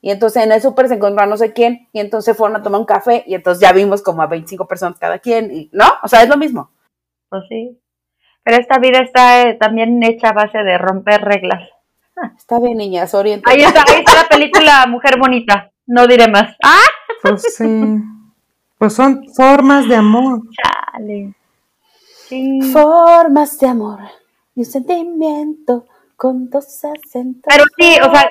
[0.00, 2.62] Y entonces en el súper se encontró a no sé quién, y entonces fueron a
[2.62, 5.86] tomar un café, y entonces ya vimos como a 25 personas cada quien, y, ¿no?
[6.02, 6.70] O sea, es lo mismo.
[7.28, 7.78] Pues sí.
[8.42, 11.68] Pero esta vida está eh, también hecha a base de romper reglas.
[12.36, 13.50] Está bien, niñas, orienta.
[13.50, 15.70] Ahí está, ahí está la película Mujer Bonita.
[15.86, 16.56] No diré más.
[16.62, 16.86] ¡Ah!
[17.22, 18.00] Pues sí.
[18.78, 20.42] Pues son formas de amor.
[20.50, 21.34] Chale.
[22.28, 22.60] Sí.
[22.72, 24.00] Formas de amor
[24.54, 25.86] y un sentimiento
[26.16, 27.44] con dos acentos.
[27.48, 28.30] Pero sí, o sea,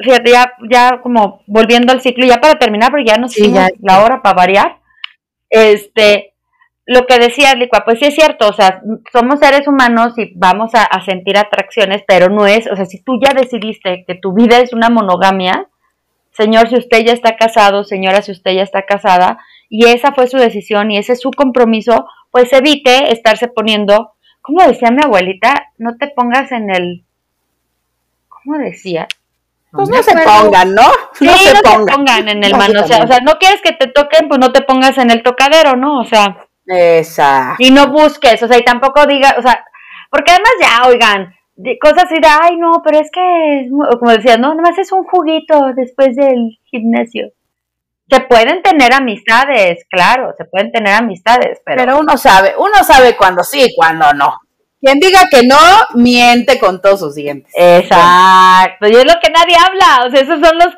[0.00, 3.68] fíjate, ya, ya como volviendo al ciclo, ya para terminar, porque ya no sé ya,
[3.80, 4.78] la hora para variar.
[5.50, 6.32] Este,
[6.86, 8.82] lo que decía Licua, pues sí es cierto, o sea,
[9.12, 13.20] somos seres humanos y vamos a, sentir atracciones, pero no es, o sea, si tú
[13.22, 15.68] ya decidiste que tu vida es una monogamia,
[16.32, 19.38] señor, si usted ya está casado, señora, si usted ya está casada,
[19.68, 24.66] y esa fue su decisión y ese es su compromiso, pues evite estarse poniendo, como
[24.66, 27.04] decía mi abuelita, no te pongas en el,
[28.28, 29.06] ¿cómo decía?
[29.72, 30.82] Pues no se pongan, ¿no?
[31.14, 32.28] Sí, no se pongan.
[32.28, 33.04] en el manoseo.
[33.04, 36.00] O sea, no quieres que te toquen, pues no te pongas en el tocadero, ¿no?
[36.00, 37.56] O sea, Exacto.
[37.58, 39.64] y no busques, o sea, y tampoco digas, o sea,
[40.10, 41.34] porque además ya, oigan,
[41.80, 43.68] cosas así de, ay, no, pero es que,
[43.98, 47.30] como decías, no, nomás es un juguito después del gimnasio.
[48.10, 53.16] Se pueden tener amistades, claro, se pueden tener amistades, pero, Pero uno sabe, uno sabe
[53.16, 54.34] cuándo sí y cuándo no.
[54.82, 55.56] Quien diga que no,
[55.94, 57.52] miente con todos sus dientes.
[57.56, 60.68] exacto, y es lo que nadie habla, o sea, esos son los...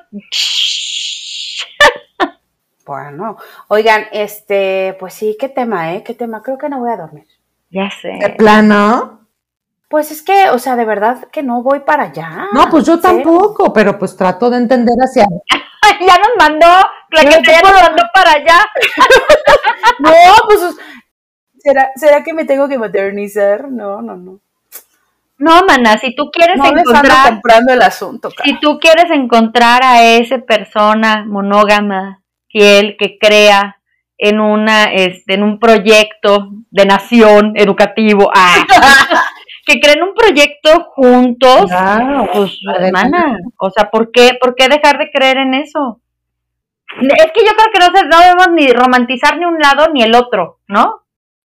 [2.86, 3.38] Bueno,
[3.68, 6.02] oigan, este, pues sí, qué tema, ¿eh?
[6.05, 6.42] ¿Qué tema?
[6.42, 7.24] Creo que no voy a dormir.
[7.70, 7.90] Ya De
[8.20, 8.34] sé.
[8.36, 9.20] plano.
[9.88, 12.44] Pues es que, o sea, de verdad que no voy para allá.
[12.52, 13.00] No, pues yo Sí.
[13.00, 15.24] tampoco, pero pues trato de entender hacia.
[16.07, 16.66] ya nos mandó,
[17.11, 18.59] la que ya nos mandó para allá.
[20.00, 20.11] No,
[20.46, 20.61] pues,
[21.64, 23.70] ¿será, ¿será que me tengo que modernizar?
[23.70, 24.38] No, no, no.
[25.38, 27.28] No, mana, si tú quieres No encontrar...
[27.32, 28.44] comprando el asunto, cara.
[28.48, 33.78] Si tú quieres encontrar a esa persona monógama, fiel, que crea
[34.16, 38.54] en una, este, en un proyecto de nación educativo, ah,
[39.66, 42.28] que creen un proyecto juntos, Claro.
[42.32, 46.00] pues, hermana, o sea, ¿por qué, por qué dejar de creer en eso?
[47.00, 50.14] Es que yo creo que no, no debemos ni romantizar ni un lado ni el
[50.14, 51.03] otro, ¿no?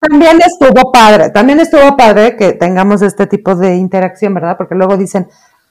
[0.00, 4.56] También estuvo padre, también estuvo padre que tengamos este tipo de interacción, ¿verdad?
[4.56, 5.28] Porque luego dicen,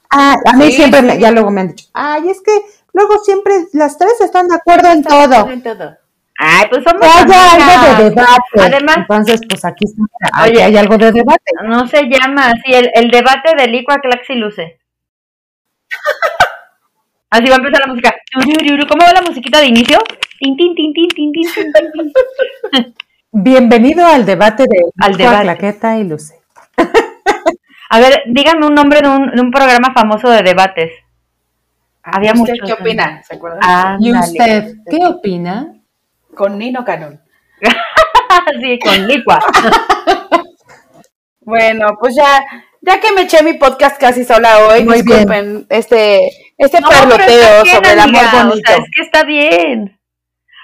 [0.08, 1.02] ah, a mí siempre.
[1.02, 2.52] Me, ya luego me han dicho, ay, es que
[2.92, 5.50] luego siempre las tres están de acuerdo en todo.
[5.50, 5.96] En todo.
[6.38, 8.60] Ay, pues somos Oye, algo de debate.
[8.60, 11.52] Además, entonces, pues aquí está, oye, hay algo de debate.
[11.64, 14.78] No se llama así, el, el debate de Licua Claxiluce.
[17.30, 18.14] así va a empezar la música.
[18.88, 19.98] ¿Cómo va la musiquita de inicio?
[20.38, 21.72] Tin, tin, tin, tin, tin, tin, tin,
[22.72, 22.94] tin.
[23.32, 25.42] Bienvenido al debate de Al Juan debate.
[25.42, 26.40] Claqueta y Luce.
[27.90, 30.92] A ver, díganme un nombre de un, de un programa famoso de debates.
[32.02, 33.22] Había ¿Usted muchos, ¿Qué opina?
[33.22, 34.02] ¿Se acuerdan?
[34.02, 35.74] ¿Y usted qué opina?
[36.34, 37.20] Con Nino Canón.
[38.60, 39.40] sí, con Licua.
[41.42, 42.40] Bueno, pues ya,
[42.80, 45.04] ya que me eché mi podcast casi sola hoy, Muy bien.
[45.04, 46.20] disculpen este,
[46.56, 48.52] este No, parloteo bien, sobre el amor bonito.
[48.52, 49.98] O sea, es que está bien.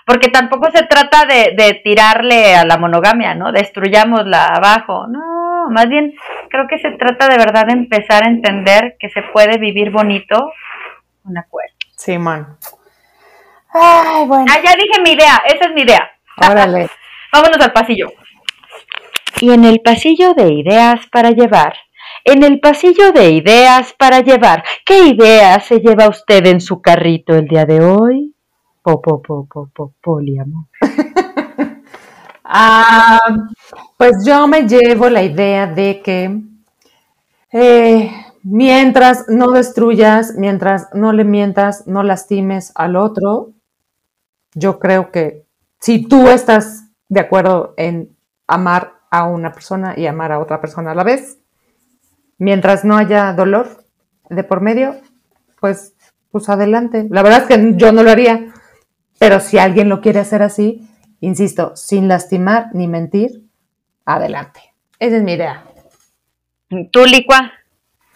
[0.06, 3.52] Porque tampoco se trata de, de tirarle a la monogamia, ¿no?
[3.52, 5.06] Destruyámosla abajo.
[5.08, 6.14] No, más bien
[6.48, 10.52] creo que se trata de verdad de empezar a entender que se puede vivir bonito
[11.22, 11.74] con acuerdo.
[11.96, 12.56] Simón.
[13.72, 14.46] Ay, bueno.
[14.48, 16.10] Ah, ya dije mi idea, esa es mi idea.
[16.36, 16.88] Órale.
[17.32, 18.12] Vámonos al pasillo.
[19.40, 21.74] Y en el pasillo de ideas para llevar,
[22.24, 27.34] en el pasillo de ideas para llevar, ¿qué idea se lleva usted en su carrito
[27.34, 28.35] el día de hoy?
[28.86, 30.66] Po, po, po, po, po, poliamor.
[32.48, 33.18] Ah,
[33.98, 36.42] pues yo me llevo la idea de que
[37.50, 38.10] eh,
[38.44, 43.50] mientras no destruyas, mientras no le mientas, no lastimes al otro,
[44.54, 45.44] yo creo que
[45.80, 48.16] si tú estás de acuerdo en
[48.46, 51.40] amar a una persona y amar a otra persona a la vez,
[52.38, 53.84] mientras no haya dolor
[54.30, 54.94] de por medio,
[55.60, 55.94] pues,
[56.30, 57.08] pues adelante.
[57.10, 58.52] La verdad es que yo no lo haría,
[59.18, 60.88] pero si alguien lo quiere hacer así,
[61.20, 63.42] insisto, sin lastimar ni mentir,
[64.04, 64.60] adelante.
[64.98, 65.64] Esa es mi idea.
[66.90, 67.52] ¿Tú, Licua?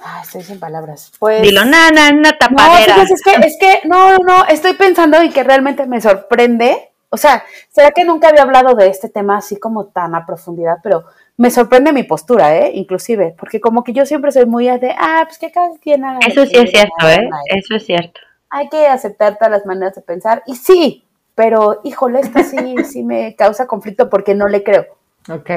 [0.02, 1.12] Ay, estoy sin palabras.
[1.18, 2.94] Pues, Dilo, nana, una no, tapadera.
[2.94, 6.90] fíjese, es que, es que, no, no, no, estoy pensando y que realmente me sorprende.
[7.10, 10.78] O sea, será que nunca había hablado de este tema así como tan a profundidad,
[10.82, 11.04] pero
[11.36, 12.70] me sorprende mi postura, ¿eh?
[12.74, 16.20] Inclusive, porque como que yo siempre soy muy de, ah, pues que cada quien haga.
[16.26, 17.28] Eso sí es cierto, ¿eh?
[17.46, 18.20] Eso es cierto.
[18.50, 20.42] Hay que aceptar todas las maneras de pensar.
[20.46, 24.86] Y sí, pero híjole, esta sí, sí me causa conflicto porque no le creo.
[25.28, 25.50] Ok.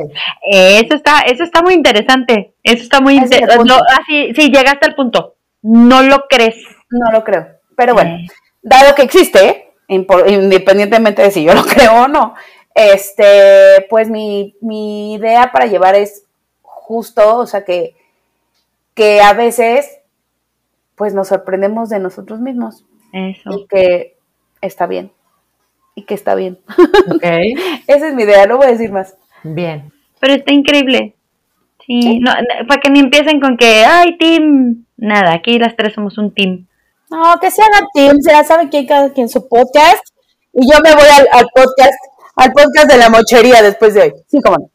[0.52, 2.54] Eso está, eso está muy interesante.
[2.64, 3.58] Eso está muy Ese es interesante.
[3.58, 3.86] punto.
[4.02, 5.36] Así, sí, llegaste al punto.
[5.62, 6.58] No lo crees.
[6.90, 7.48] No lo creo.
[7.76, 8.28] Pero bueno, Eh.
[8.62, 12.36] dado que existe, independientemente de si yo lo creo o no,
[12.76, 16.24] este, pues mi, mi idea para llevar es
[16.62, 17.96] justo, o sea, que,
[18.94, 20.00] que a veces,
[21.04, 23.50] pues nos sorprendemos de nosotros mismos Eso.
[23.52, 24.16] y que
[24.62, 25.12] está bien.
[25.96, 26.60] Y que está bien.
[27.14, 27.26] Ok.
[27.88, 29.18] Esa es mi idea, no voy a decir más.
[29.44, 29.92] Bien.
[30.22, 31.18] Pero está increíble.
[31.86, 34.86] Sí, No, no, para que ni empiecen con que, ay, team.
[34.96, 36.68] Nada, aquí las tres somos un team.
[37.12, 40.08] No, que se hagan teams, ya saben quién cada quien su podcast.
[40.54, 42.00] Y yo me voy al, al podcast,
[42.38, 44.14] al podcast de la mochería después de hoy.
[44.30, 44.72] Sí, cómo no.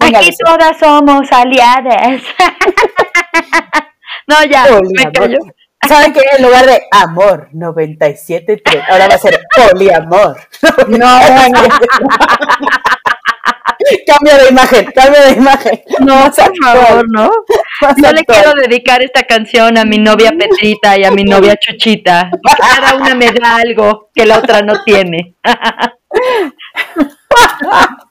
[0.18, 2.22] Aquí todas somos aliadas.
[4.28, 5.38] no, ya, me callo.
[5.86, 6.22] ¿Saben qué?
[6.36, 10.36] En lugar de amor 97.3, ahora va a ser poliamor.
[10.88, 11.60] No, bueno.
[14.06, 15.80] cambio de imagen, cambio de imagen.
[16.00, 17.30] No, por favor, ¿no?
[17.96, 22.30] Yo le quiero dedicar esta canción a mi novia Petrita y a mi novia Chuchita,
[22.30, 25.34] porque cada una me da algo que la otra no tiene.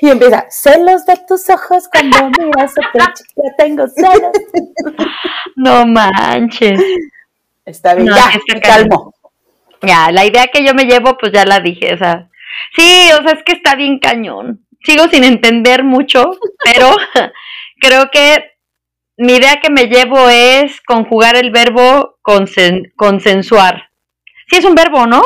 [0.00, 4.32] Y empieza, celos de tus ojos cuando miras a pecho, ya tengo celos.
[5.56, 6.80] No manches.
[7.64, 9.14] Está bien, No, ya, calmo.
[9.82, 12.28] Ya, la idea que yo me llevo, pues ya la dije, o sea.
[12.76, 14.66] Sí, o sea, es que está bien cañón.
[14.84, 16.32] Sigo sin entender mucho,
[16.64, 16.90] pero
[17.80, 18.52] creo que
[19.16, 23.90] mi idea que me llevo es conjugar el verbo consen- consensuar.
[24.48, 25.22] Sí, es un verbo, ¿no?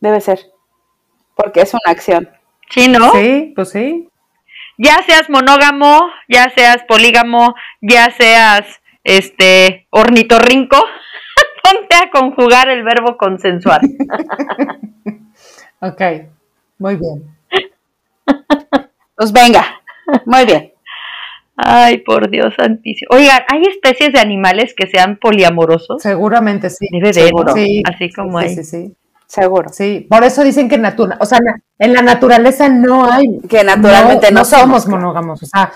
[0.00, 0.40] Debe ser,
[1.36, 2.28] porque es una acción.
[2.72, 3.12] Sí, ¿no?
[3.12, 4.08] Sí, pues sí.
[4.78, 10.76] Ya seas monógamo, ya seas polígamo, ya seas este ornitorrinco,
[11.62, 13.80] ponte a conjugar el verbo consensuar.
[15.84, 16.00] Ok,
[16.78, 17.24] muy bien.
[19.16, 19.80] Pues venga,
[20.26, 20.72] muy bien.
[21.56, 23.08] Ay, por Dios santísimo.
[23.10, 26.00] Oigan, ¿hay especies de animales que sean poliamorosos?
[26.00, 26.86] Seguramente sí.
[26.88, 27.46] Debe de, Seguro.
[27.46, 27.54] ¿no?
[27.54, 28.54] Sí, Así como sí, hay.
[28.54, 28.96] Sí, sí,
[29.32, 29.70] Seguro.
[29.70, 30.06] sí.
[30.10, 31.38] Por eso dicen que natura, o sea,
[31.78, 33.40] en la naturaleza no hay.
[33.48, 35.42] Que naturalmente no somos somos, monógamos.
[35.42, 35.72] O sea,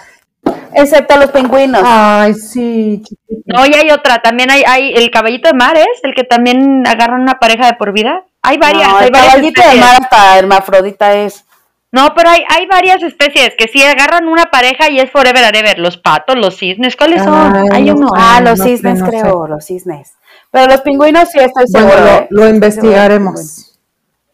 [0.74, 1.82] Excepto los pingüinos.
[1.84, 3.02] ay, sí.
[3.46, 5.86] No, y hay otra, también hay, hay el caballito de mar, ¿es?
[6.02, 8.24] El que también agarran una pareja de por vida.
[8.42, 9.86] Hay varias, no, hay el varias caballito de especies.
[9.86, 11.44] mar hasta hermafrodita es.
[11.92, 15.56] No, pero hay, hay varias especies que sí agarran una pareja y es forever and
[15.56, 15.78] ever.
[15.78, 17.56] Los patos, los cisnes, ¿cuáles son?
[17.56, 18.08] Ay, hay no uno.
[18.14, 19.12] Ah, los cisnes no sé.
[19.12, 20.12] creo, los cisnes.
[20.56, 22.26] Pero los pingüinos sí estoy Bueno, seguro.
[22.30, 23.78] lo, lo investigaremos.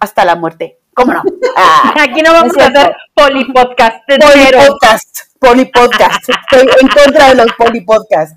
[0.00, 0.77] hasta la muerte.
[0.98, 1.22] ¿Cómo no?
[1.56, 1.94] Ah.
[1.96, 4.02] Aquí no vamos a hacer polipodcast.
[4.08, 6.28] Polipodcast, polipodcast.
[6.50, 8.36] Estoy en contra de los polipodcast.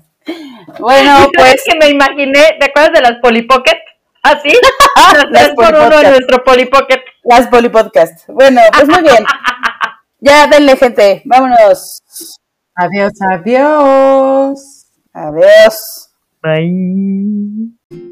[0.78, 2.56] Bueno, ¿Sabes pues que me imaginé?
[2.60, 3.78] ¿Te acuerdas de las polipocket?
[4.22, 4.52] ¿Así?
[4.94, 6.10] Las Las tres por uno en polipodcast.
[6.10, 7.00] nuestro polipocket.
[7.24, 8.28] las polipodcast.
[8.28, 9.24] Bueno, pues muy bien.
[10.24, 11.20] Ya denle, gente.
[11.24, 12.00] Vámonos.
[12.76, 14.86] Adiós, adiós.
[15.12, 16.10] Adiós.
[16.40, 18.11] Bye.